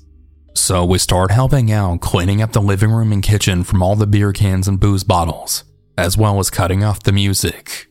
So 0.56 0.86
we 0.86 0.98
start 0.98 1.30
helping 1.30 1.70
out 1.70 2.00
cleaning 2.00 2.40
up 2.40 2.52
the 2.52 2.62
living 2.62 2.90
room 2.90 3.12
and 3.12 3.22
kitchen 3.22 3.62
from 3.62 3.82
all 3.82 3.94
the 3.94 4.06
beer 4.06 4.32
cans 4.32 4.66
and 4.66 4.80
booze 4.80 5.04
bottles, 5.04 5.64
as 5.98 6.16
well 6.16 6.38
as 6.38 6.48
cutting 6.48 6.82
off 6.82 7.02
the 7.02 7.12
music. 7.12 7.88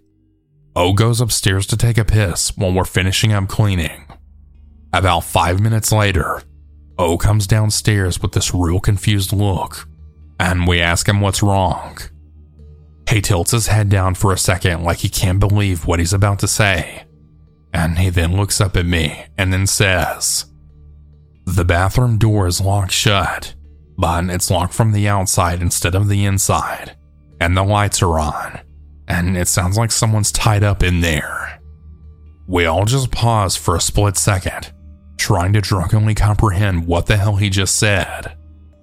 O 0.75 0.91
goes 0.91 1.21
upstairs 1.21 1.67
to 1.67 1.77
take 1.77 1.99
a 1.99 2.03
piss 2.03 2.57
while 2.57 2.73
we're 2.73 2.83
finishing 2.83 3.31
up 3.31 3.47
cleaning. 3.47 4.07
About 4.91 5.23
five 5.23 5.61
minutes 5.61 5.91
later, 5.91 6.41
O 6.97 7.19
comes 7.19 7.45
downstairs 7.45 8.19
with 8.19 8.31
this 8.31 8.53
real 8.53 8.79
confused 8.79 9.31
look, 9.31 9.87
and 10.39 10.67
we 10.67 10.81
ask 10.81 11.07
him 11.07 11.21
what's 11.21 11.43
wrong. 11.43 11.99
He 13.07 13.21
tilts 13.21 13.51
his 13.51 13.67
head 13.67 13.89
down 13.89 14.15
for 14.15 14.33
a 14.33 14.39
second 14.39 14.83
like 14.83 14.97
he 14.97 15.09
can't 15.09 15.39
believe 15.39 15.85
what 15.85 15.99
he's 15.99 16.13
about 16.13 16.39
to 16.39 16.47
say, 16.47 17.03
and 17.71 17.99
he 17.99 18.09
then 18.09 18.35
looks 18.35 18.59
up 18.59 18.75
at 18.75 18.87
me 18.87 19.25
and 19.37 19.53
then 19.53 19.67
says, 19.67 20.45
The 21.45 21.65
bathroom 21.65 22.17
door 22.17 22.47
is 22.47 22.61
locked 22.61 22.91
shut, 22.91 23.55
but 23.97 24.25
it's 24.25 24.51
locked 24.51 24.73
from 24.73 24.91
the 24.91 25.07
outside 25.07 25.61
instead 25.61 25.95
of 25.95 26.09
the 26.09 26.25
inside, 26.25 26.97
and 27.39 27.55
the 27.55 27.63
lights 27.63 28.01
are 28.01 28.19
on, 28.19 28.59
and 29.07 29.37
it 29.37 29.47
sounds 29.47 29.77
like 29.77 29.91
someone's 29.91 30.31
tied 30.31 30.63
up 30.63 30.83
in 30.83 31.01
there. 31.01 31.61
We 32.47 32.65
all 32.65 32.85
just 32.85 33.11
pause 33.11 33.55
for 33.55 33.75
a 33.75 33.81
split 33.81 34.17
second 34.17 34.71
trying 35.17 35.53
to 35.53 35.61
drunkenly 35.61 36.13
comprehend 36.13 36.87
what 36.87 37.07
the 37.07 37.17
hell 37.17 37.37
he 37.37 37.49
just 37.49 37.75
said. 37.75 38.37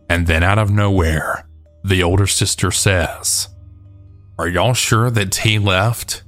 And 0.08 0.26
then 0.26 0.42
out 0.42 0.58
of 0.58 0.70
nowhere, 0.70 1.46
the 1.84 2.02
older 2.02 2.26
sister 2.26 2.70
says, 2.70 3.48
Are 4.38 4.48
y'all 4.48 4.74
sure 4.74 5.10
that 5.10 5.32
T 5.32 5.58
left? 5.58 6.22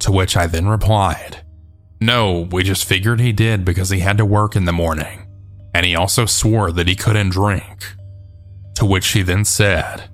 To 0.00 0.12
which 0.12 0.36
I 0.36 0.46
then 0.46 0.68
replied, 0.68 1.44
No, 2.00 2.48
we 2.50 2.62
just 2.62 2.84
figured 2.84 3.20
he 3.20 3.32
did 3.32 3.64
because 3.64 3.90
he 3.90 4.00
had 4.00 4.18
to 4.18 4.24
work 4.24 4.56
in 4.56 4.64
the 4.64 4.72
morning, 4.72 5.19
and 5.74 5.86
he 5.86 5.94
also 5.94 6.26
swore 6.26 6.72
that 6.72 6.88
he 6.88 6.96
couldn't 6.96 7.30
drink. 7.30 7.94
To 8.76 8.84
which 8.84 9.04
she 9.04 9.22
then 9.22 9.44
said, 9.44 10.08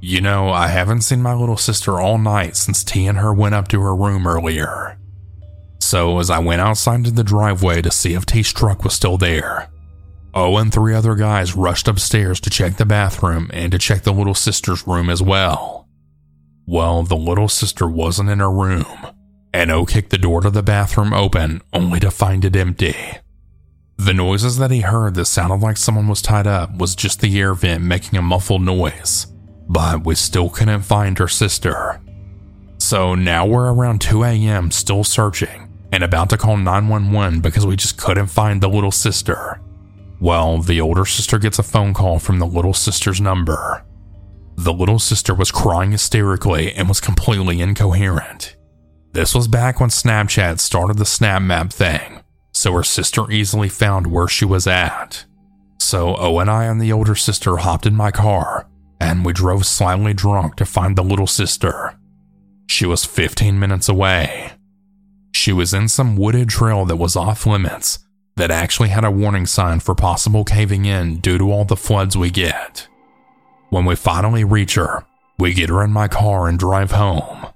You 0.00 0.20
know, 0.20 0.50
I 0.50 0.68
haven't 0.68 1.02
seen 1.02 1.22
my 1.22 1.34
little 1.34 1.56
sister 1.56 2.00
all 2.00 2.18
night 2.18 2.56
since 2.56 2.84
T 2.84 3.06
and 3.06 3.18
her 3.18 3.32
went 3.32 3.54
up 3.54 3.68
to 3.68 3.80
her 3.80 3.94
room 3.94 4.26
earlier. 4.26 4.98
So, 5.80 6.18
as 6.18 6.28
I 6.28 6.38
went 6.38 6.60
outside 6.60 7.04
to 7.04 7.10
the 7.10 7.24
driveway 7.24 7.80
to 7.82 7.90
see 7.90 8.14
if 8.14 8.26
T's 8.26 8.52
truck 8.52 8.84
was 8.84 8.94
still 8.94 9.16
there, 9.16 9.70
O 10.34 10.56
and 10.58 10.72
three 10.72 10.94
other 10.94 11.14
guys 11.14 11.56
rushed 11.56 11.88
upstairs 11.88 12.40
to 12.40 12.50
check 12.50 12.76
the 12.76 12.84
bathroom 12.84 13.50
and 13.52 13.72
to 13.72 13.78
check 13.78 14.02
the 14.02 14.12
little 14.12 14.34
sister's 14.34 14.86
room 14.86 15.08
as 15.08 15.22
well. 15.22 15.88
Well, 16.66 17.02
the 17.02 17.16
little 17.16 17.48
sister 17.48 17.88
wasn't 17.88 18.28
in 18.28 18.40
her 18.40 18.50
room, 18.50 18.84
and 19.54 19.70
O 19.70 19.86
kicked 19.86 20.10
the 20.10 20.18
door 20.18 20.42
to 20.42 20.50
the 20.50 20.62
bathroom 20.62 21.14
open 21.14 21.62
only 21.72 21.98
to 22.00 22.10
find 22.10 22.44
it 22.44 22.56
empty. 22.56 22.94
The 23.98 24.14
noises 24.14 24.56
that 24.58 24.70
he 24.70 24.80
heard 24.80 25.14
that 25.14 25.26
sounded 25.26 25.60
like 25.60 25.76
someone 25.76 26.08
was 26.08 26.22
tied 26.22 26.46
up 26.46 26.76
was 26.76 26.94
just 26.94 27.20
the 27.20 27.38
air 27.38 27.52
vent 27.52 27.82
making 27.82 28.18
a 28.18 28.22
muffled 28.22 28.62
noise, 28.62 29.26
but 29.68 30.04
we 30.06 30.14
still 30.14 30.48
couldn't 30.48 30.82
find 30.82 31.18
her 31.18 31.28
sister. 31.28 32.00
So 32.78 33.14
now 33.14 33.44
we're 33.44 33.72
around 33.72 34.00
2 34.00 34.22
a.m. 34.22 34.70
still 34.70 35.02
searching, 35.02 35.68
and 35.92 36.04
about 36.04 36.30
to 36.30 36.38
call 36.38 36.56
911 36.56 37.40
because 37.40 37.66
we 37.66 37.76
just 37.76 37.98
couldn't 37.98 38.28
find 38.28 38.62
the 38.62 38.68
little 38.68 38.92
sister. 38.92 39.60
Well, 40.20 40.58
the 40.58 40.80
older 40.80 41.04
sister 41.04 41.38
gets 41.38 41.58
a 41.58 41.64
phone 41.64 41.92
call 41.92 42.18
from 42.18 42.38
the 42.38 42.46
little 42.46 42.74
sister's 42.74 43.20
number. 43.20 43.84
The 44.56 44.72
little 44.72 44.98
sister 44.98 45.34
was 45.34 45.50
crying 45.50 45.90
hysterically 45.90 46.72
and 46.72 46.88
was 46.88 47.00
completely 47.00 47.60
incoherent. 47.60 48.56
This 49.12 49.34
was 49.34 49.48
back 49.48 49.80
when 49.80 49.90
Snapchat 49.90 50.60
started 50.60 50.98
the 50.98 51.04
Snap 51.04 51.42
Map 51.42 51.72
thing, 51.72 52.20
so 52.58 52.72
her 52.72 52.82
sister 52.82 53.30
easily 53.30 53.68
found 53.68 54.08
where 54.08 54.26
she 54.26 54.44
was 54.44 54.66
at. 54.66 55.24
So 55.78 56.16
O 56.16 56.40
and 56.40 56.50
I 56.50 56.64
and 56.64 56.80
the 56.80 56.92
older 56.92 57.14
sister 57.14 57.58
hopped 57.58 57.86
in 57.86 57.94
my 57.94 58.10
car, 58.10 58.68
and 59.00 59.24
we 59.24 59.32
drove 59.32 59.64
slightly 59.64 60.12
drunk 60.12 60.56
to 60.56 60.66
find 60.66 60.96
the 60.96 61.04
little 61.04 61.28
sister. 61.28 61.96
She 62.66 62.84
was 62.84 63.04
15 63.04 63.60
minutes 63.60 63.88
away. 63.88 64.54
She 65.32 65.52
was 65.52 65.72
in 65.72 65.86
some 65.86 66.16
wooded 66.16 66.48
trail 66.48 66.84
that 66.86 66.96
was 66.96 67.14
off 67.14 67.46
limits, 67.46 68.00
that 68.34 68.50
actually 68.50 68.88
had 68.88 69.04
a 69.04 69.10
warning 69.10 69.46
sign 69.46 69.78
for 69.78 69.94
possible 69.94 70.42
caving 70.42 70.84
in 70.84 71.20
due 71.20 71.38
to 71.38 71.52
all 71.52 71.64
the 71.64 71.76
floods 71.76 72.16
we 72.16 72.28
get. 72.28 72.88
When 73.70 73.84
we 73.84 73.94
finally 73.94 74.42
reach 74.42 74.74
her, 74.74 75.06
we 75.38 75.54
get 75.54 75.68
her 75.68 75.84
in 75.84 75.92
my 75.92 76.08
car 76.08 76.48
and 76.48 76.58
drive 76.58 76.90
home. 76.90 77.46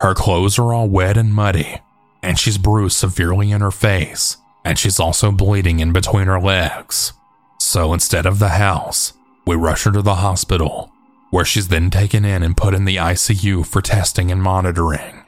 Her 0.00 0.14
clothes 0.14 0.60
are 0.60 0.72
all 0.72 0.88
wet 0.88 1.16
and 1.16 1.34
muddy, 1.34 1.80
and 2.22 2.38
she's 2.38 2.58
bruised 2.58 2.96
severely 2.96 3.50
in 3.50 3.60
her 3.60 3.70
face, 3.70 4.36
and 4.64 4.78
she's 4.78 5.00
also 5.00 5.32
bleeding 5.32 5.80
in 5.80 5.92
between 5.92 6.26
her 6.26 6.40
legs. 6.40 7.12
So 7.58 7.92
instead 7.92 8.26
of 8.26 8.38
the 8.38 8.50
house, 8.50 9.12
we 9.46 9.56
rush 9.56 9.84
her 9.84 9.92
to 9.92 10.02
the 10.02 10.16
hospital, 10.16 10.92
where 11.30 11.44
she's 11.44 11.68
then 11.68 11.90
taken 11.90 12.24
in 12.24 12.42
and 12.42 12.56
put 12.56 12.74
in 12.74 12.84
the 12.84 12.96
ICU 12.96 13.66
for 13.66 13.80
testing 13.80 14.30
and 14.30 14.42
monitoring. 14.42 15.22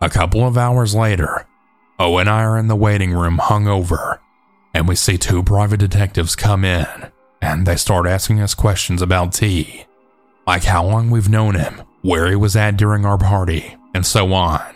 A 0.00 0.10
couple 0.10 0.46
of 0.46 0.58
hours 0.58 0.94
later, 0.94 1.46
O 1.98 2.18
and 2.18 2.28
I 2.28 2.42
are 2.42 2.58
in 2.58 2.68
the 2.68 2.76
waiting 2.76 3.12
room 3.12 3.38
hungover, 3.38 4.18
and 4.74 4.86
we 4.86 4.94
see 4.94 5.16
two 5.16 5.42
private 5.42 5.80
detectives 5.80 6.36
come 6.36 6.64
in, 6.64 6.86
and 7.40 7.66
they 7.66 7.76
start 7.76 8.06
asking 8.06 8.40
us 8.40 8.54
questions 8.54 9.00
about 9.00 9.32
T, 9.32 9.86
like 10.46 10.64
how 10.64 10.84
long 10.84 11.10
we've 11.10 11.30
known 11.30 11.54
him, 11.54 11.82
where 12.02 12.28
he 12.28 12.36
was 12.36 12.54
at 12.54 12.76
during 12.76 13.06
our 13.06 13.18
party, 13.18 13.76
and 13.94 14.04
so 14.04 14.32
on. 14.34 14.75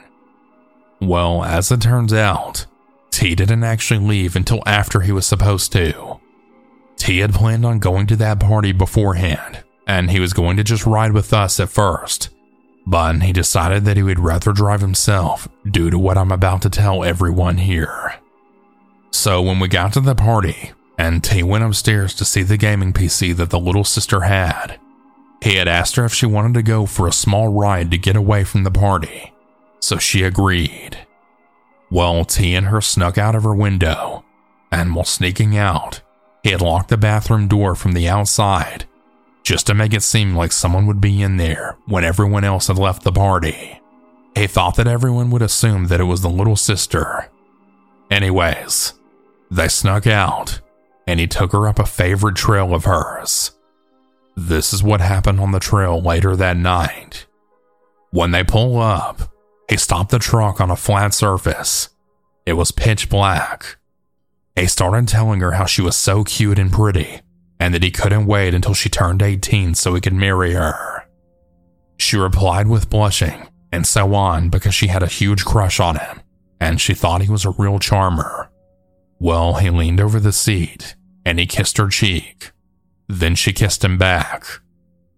Well, 1.00 1.44
as 1.44 1.72
it 1.72 1.80
turns 1.80 2.12
out, 2.12 2.66
T 3.10 3.34
didn't 3.34 3.64
actually 3.64 4.06
leave 4.06 4.36
until 4.36 4.62
after 4.66 5.00
he 5.00 5.12
was 5.12 5.26
supposed 5.26 5.72
to. 5.72 6.20
T 6.96 7.18
had 7.18 7.34
planned 7.34 7.64
on 7.64 7.78
going 7.78 8.06
to 8.08 8.16
that 8.16 8.40
party 8.40 8.72
beforehand, 8.72 9.64
and 9.86 10.10
he 10.10 10.20
was 10.20 10.32
going 10.32 10.56
to 10.58 10.64
just 10.64 10.86
ride 10.86 11.12
with 11.12 11.32
us 11.32 11.58
at 11.58 11.70
first 11.70 12.30
but 12.86 13.22
he 13.22 13.32
decided 13.32 13.84
that 13.84 13.96
he 13.96 14.02
would 14.02 14.18
rather 14.18 14.52
drive 14.52 14.80
himself 14.80 15.48
due 15.70 15.90
to 15.90 15.98
what 15.98 16.18
I'm 16.18 16.32
about 16.32 16.62
to 16.62 16.70
tell 16.70 17.04
everyone 17.04 17.58
here. 17.58 18.14
So 19.12 19.42
when 19.42 19.60
we 19.60 19.68
got 19.68 19.92
to 19.94 20.00
the 20.00 20.14
party, 20.14 20.72
and 20.98 21.22
T 21.22 21.42
went 21.42 21.64
upstairs 21.64 22.14
to 22.14 22.24
see 22.24 22.42
the 22.42 22.56
gaming 22.56 22.92
PC 22.92 23.34
that 23.36 23.50
the 23.50 23.60
little 23.60 23.84
sister 23.84 24.22
had, 24.22 24.78
he 25.42 25.54
had 25.54 25.68
asked 25.68 25.96
her 25.96 26.04
if 26.04 26.12
she 26.12 26.26
wanted 26.26 26.54
to 26.54 26.62
go 26.62 26.84
for 26.84 27.06
a 27.06 27.12
small 27.12 27.48
ride 27.48 27.90
to 27.90 27.98
get 27.98 28.16
away 28.16 28.44
from 28.44 28.64
the 28.64 28.70
party, 28.70 29.32
so 29.80 29.98
she 29.98 30.22
agreed. 30.22 30.98
Well, 31.90 32.24
T 32.24 32.54
and 32.54 32.66
her 32.66 32.80
snuck 32.80 33.18
out 33.18 33.34
of 33.34 33.42
her 33.42 33.54
window, 33.54 34.24
and 34.70 34.94
while 34.94 35.04
sneaking 35.04 35.56
out, 35.56 36.02
he 36.42 36.50
had 36.50 36.60
locked 36.60 36.88
the 36.88 36.96
bathroom 36.96 37.48
door 37.48 37.74
from 37.74 37.92
the 37.92 38.08
outside 38.08 38.86
just 39.42 39.66
to 39.66 39.74
make 39.74 39.92
it 39.92 40.02
seem 40.02 40.34
like 40.34 40.52
someone 40.52 40.86
would 40.86 41.00
be 41.00 41.22
in 41.22 41.36
there 41.36 41.76
when 41.86 42.04
everyone 42.04 42.44
else 42.44 42.68
had 42.68 42.78
left 42.78 43.02
the 43.02 43.12
party. 43.12 43.80
He 44.36 44.46
thought 44.46 44.76
that 44.76 44.86
everyone 44.86 45.30
would 45.30 45.42
assume 45.42 45.86
that 45.86 46.00
it 46.00 46.04
was 46.04 46.22
the 46.22 46.30
little 46.30 46.56
sister. 46.56 47.28
Anyways, 48.10 48.94
they 49.50 49.68
snuck 49.68 50.06
out, 50.06 50.60
and 51.06 51.18
he 51.18 51.26
took 51.26 51.52
her 51.52 51.66
up 51.66 51.78
a 51.78 51.86
favorite 51.86 52.36
trail 52.36 52.74
of 52.74 52.84
hers. 52.84 53.52
This 54.36 54.72
is 54.72 54.82
what 54.82 55.00
happened 55.00 55.40
on 55.40 55.50
the 55.52 55.58
trail 55.58 56.00
later 56.00 56.36
that 56.36 56.56
night. 56.56 57.26
When 58.10 58.30
they 58.30 58.44
pull 58.44 58.78
up, 58.78 59.32
he 59.70 59.76
stopped 59.76 60.10
the 60.10 60.18
truck 60.18 60.60
on 60.60 60.70
a 60.70 60.76
flat 60.76 61.14
surface. 61.14 61.90
It 62.44 62.54
was 62.54 62.72
pitch 62.72 63.08
black. 63.08 63.76
He 64.56 64.66
started 64.66 65.06
telling 65.06 65.40
her 65.40 65.52
how 65.52 65.64
she 65.64 65.80
was 65.80 65.96
so 65.96 66.24
cute 66.24 66.58
and 66.58 66.72
pretty 66.72 67.20
and 67.60 67.72
that 67.72 67.84
he 67.84 67.92
couldn't 67.92 68.26
wait 68.26 68.52
until 68.52 68.74
she 68.74 68.88
turned 68.88 69.22
18 69.22 69.74
so 69.74 69.94
he 69.94 70.00
could 70.00 70.12
marry 70.12 70.54
her. 70.54 71.06
She 71.98 72.16
replied 72.16 72.66
with 72.66 72.90
blushing 72.90 73.48
and 73.70 73.86
so 73.86 74.12
on 74.12 74.48
because 74.48 74.74
she 74.74 74.88
had 74.88 75.04
a 75.04 75.06
huge 75.06 75.44
crush 75.44 75.78
on 75.78 75.96
him 75.96 76.20
and 76.60 76.80
she 76.80 76.92
thought 76.92 77.22
he 77.22 77.30
was 77.30 77.44
a 77.44 77.50
real 77.50 77.78
charmer. 77.78 78.50
Well, 79.20 79.54
he 79.54 79.70
leaned 79.70 80.00
over 80.00 80.18
the 80.18 80.32
seat 80.32 80.96
and 81.24 81.38
he 81.38 81.46
kissed 81.46 81.76
her 81.78 81.88
cheek. 81.88 82.50
Then 83.06 83.36
she 83.36 83.52
kissed 83.52 83.84
him 83.84 83.98
back. 83.98 84.46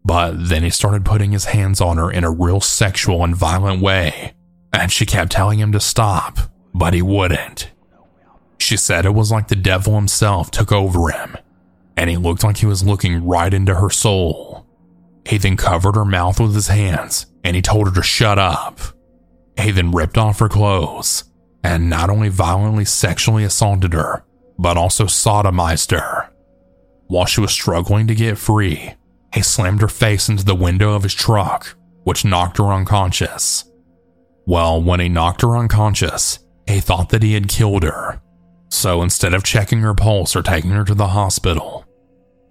But 0.05 0.49
then 0.49 0.63
he 0.63 0.71
started 0.71 1.07
putting 1.07 1.33
his 1.33 1.47
hands 1.47 1.81
on 1.81 1.97
her 1.97 2.11
in 2.11 2.25
a 2.25 2.31
real 2.31 2.61
sexual 2.61 3.25
and 3.25 3.35
violent 3.35 3.81
way, 3.81 4.35
and 4.73 4.91
she 4.91 5.07
kept 5.07 5.33
telling 5.33 5.59
him 5.59 5.73
to 5.73 5.81
stop, 5.81 6.39
but 6.75 6.95
he 6.95 7.03
wouldn't. 7.03 7.71
She 8.59 8.77
said 8.77 9.05
it 9.05 9.15
was 9.15 9.31
like 9.31 9.49
the 9.49 9.57
devil 9.57 9.95
himself 9.95 10.51
took 10.51 10.73
over 10.73 11.11
him, 11.11 11.37
and 11.97 12.09
he 12.09 12.17
looked 12.17 12.45
like 12.45 12.59
he 12.59 12.67
was 12.67 12.85
looking 12.85 13.27
right 13.27 13.53
into 13.53 13.75
her 13.75 13.91
soul. 13.91 14.67
He 15.27 15.39
then 15.39 15.57
covered 15.57 15.95
her 15.95 16.05
mouth 16.05 16.41
with 16.41 16.55
his 16.55 16.69
hands 16.69 17.27
and 17.45 17.57
he 17.57 17.63
told 17.63 17.89
her 17.89 17.95
to 17.95 18.03
shut 18.03 18.39
up. 18.39 18.81
He 19.59 19.71
then 19.71 19.93
ripped 19.93 20.19
off 20.19 20.39
her 20.39 20.49
clothes 20.49 21.25
and 21.63 21.89
not 21.89 22.11
only 22.11 22.29
violently 22.29 22.85
sexually 22.85 23.45
assaulted 23.45 23.93
her, 23.93 24.25
but 24.59 24.77
also 24.77 25.05
sodomized 25.05 25.97
her. 25.97 26.31
While 27.07 27.27
she 27.27 27.41
was 27.41 27.53
struggling 27.53 28.07
to 28.09 28.15
get 28.15 28.39
free, 28.39 28.95
he 29.35 29.43
slammed 29.43 29.81
her 29.81 29.89
face 29.89 30.29
into 30.29 30.45
the 30.45 30.55
window 30.55 30.95
of 30.95 31.03
his 31.03 31.15
truck, 31.15 31.77
which 32.05 32.25
knocked 32.25 32.59
her 32.59 32.73
unconscious. 32.73 33.65
Well, 34.47 34.83
when 34.83 35.01
he 35.01 35.09
knocked 35.09 35.43
her 35.43 35.57
unconscious, 35.57 36.41
he 36.67 36.81
thought 36.81 37.11
that 37.11 37.23
he 37.23 37.35
had 37.35 37.49
killed 37.49 37.83
her. 37.83 38.21
So 38.71 39.03
instead 39.03 39.35
of 39.35 39.45
checking 39.45 39.81
her 39.81 39.95
pulse 39.95 40.35
or 40.35 40.43
taking 40.43 40.71
her 40.71 40.85
to 40.85 40.95
the 40.95 41.09
hospital, 41.09 41.85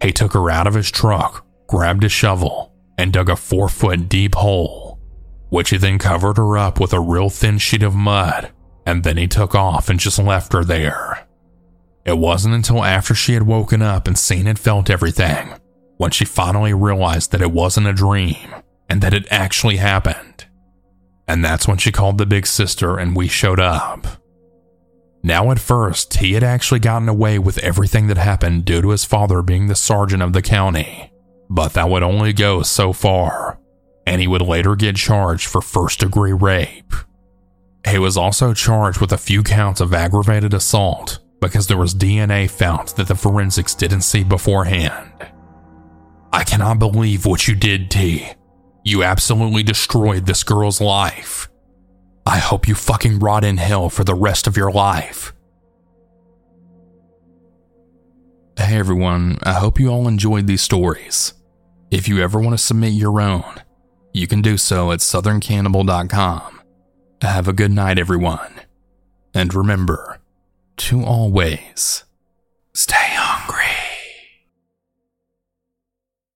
he 0.01 0.11
took 0.11 0.33
her 0.33 0.49
out 0.49 0.67
of 0.67 0.73
his 0.73 0.91
truck, 0.91 1.45
grabbed 1.67 2.03
a 2.03 2.09
shovel, 2.09 2.73
and 2.97 3.11
dug 3.11 3.29
a 3.29 3.35
four 3.35 3.67
foot 3.69 4.07
deep 4.07 4.35
hole, 4.35 4.99
which 5.49 5.71
he 5.71 5.77
then 5.77 5.97
covered 5.97 6.37
her 6.37 6.57
up 6.57 6.79
with 6.79 6.93
a 6.93 6.99
real 6.99 7.29
thin 7.29 7.57
sheet 7.57 7.83
of 7.83 7.95
mud, 7.95 8.51
and 8.85 9.03
then 9.03 9.17
he 9.17 9.27
took 9.27 9.55
off 9.55 9.89
and 9.89 9.99
just 9.99 10.19
left 10.19 10.53
her 10.53 10.63
there. 10.63 11.27
It 12.05 12.17
wasn't 12.17 12.55
until 12.55 12.83
after 12.83 13.13
she 13.13 13.33
had 13.33 13.43
woken 13.43 13.81
up 13.81 14.07
and 14.07 14.17
seen 14.17 14.47
and 14.47 14.57
felt 14.57 14.89
everything 14.89 15.53
when 15.97 16.11
she 16.11 16.25
finally 16.25 16.73
realized 16.73 17.31
that 17.31 17.41
it 17.41 17.51
wasn't 17.51 17.87
a 17.87 17.93
dream 17.93 18.55
and 18.89 19.01
that 19.01 19.13
it 19.13 19.27
actually 19.29 19.77
happened. 19.77 20.45
And 21.31 21.45
that's 21.45 21.65
when 21.65 21.77
she 21.77 21.93
called 21.93 22.17
the 22.17 22.25
big 22.25 22.45
sister 22.45 22.99
and 22.99 23.15
we 23.15 23.29
showed 23.29 23.61
up. 23.61 24.05
Now, 25.23 25.49
at 25.51 25.59
first, 25.59 26.15
he 26.15 26.33
had 26.33 26.43
actually 26.43 26.81
gotten 26.81 27.07
away 27.07 27.39
with 27.39 27.57
everything 27.59 28.07
that 28.07 28.17
happened 28.17 28.65
due 28.65 28.81
to 28.81 28.89
his 28.89 29.05
father 29.05 29.41
being 29.41 29.67
the 29.67 29.75
sergeant 29.75 30.21
of 30.21 30.33
the 30.33 30.41
county, 30.41 31.13
but 31.49 31.71
that 31.71 31.89
would 31.89 32.03
only 32.03 32.33
go 32.33 32.63
so 32.63 32.91
far, 32.91 33.57
and 34.05 34.19
he 34.19 34.27
would 34.27 34.41
later 34.41 34.75
get 34.75 34.97
charged 34.97 35.47
for 35.47 35.61
first 35.61 36.01
degree 36.01 36.33
rape. 36.33 36.93
He 37.87 37.97
was 37.97 38.17
also 38.17 38.53
charged 38.53 38.99
with 38.99 39.13
a 39.13 39.17
few 39.17 39.41
counts 39.41 39.79
of 39.79 39.93
aggravated 39.93 40.53
assault 40.53 41.19
because 41.39 41.67
there 41.67 41.77
was 41.77 41.95
DNA 41.95 42.49
found 42.49 42.89
that 42.89 43.07
the 43.07 43.15
forensics 43.15 43.73
didn't 43.73 44.01
see 44.01 44.25
beforehand. 44.25 45.13
I 46.33 46.43
cannot 46.43 46.79
believe 46.79 47.25
what 47.25 47.47
you 47.47 47.55
did, 47.55 47.89
T. 47.89 48.27
You 48.83 49.03
absolutely 49.03 49.63
destroyed 49.63 50.25
this 50.25 50.43
girl's 50.43 50.81
life. 50.81 51.49
I 52.25 52.39
hope 52.39 52.67
you 52.67 52.75
fucking 52.75 53.19
rot 53.19 53.43
in 53.43 53.57
hell 53.57 53.89
for 53.89 54.03
the 54.03 54.15
rest 54.15 54.47
of 54.47 54.57
your 54.57 54.71
life. 54.71 55.33
Hey 58.57 58.77
everyone, 58.77 59.37
I 59.43 59.53
hope 59.53 59.79
you 59.79 59.89
all 59.89 60.07
enjoyed 60.07 60.47
these 60.47 60.61
stories. 60.61 61.33
If 61.89 62.07
you 62.07 62.21
ever 62.21 62.39
want 62.39 62.53
to 62.53 62.63
submit 62.63 62.93
your 62.93 63.19
own, 63.19 63.61
you 64.13 64.27
can 64.27 64.41
do 64.41 64.57
so 64.57 64.91
at 64.91 64.99
southerncannibal.com. 64.99 66.61
Have 67.21 67.47
a 67.47 67.53
good 67.53 67.71
night, 67.71 67.99
everyone. 67.99 68.61
And 69.33 69.53
remember 69.53 70.19
to 70.77 71.03
always 71.03 72.03
stay 72.73 72.95
home. 73.15 73.40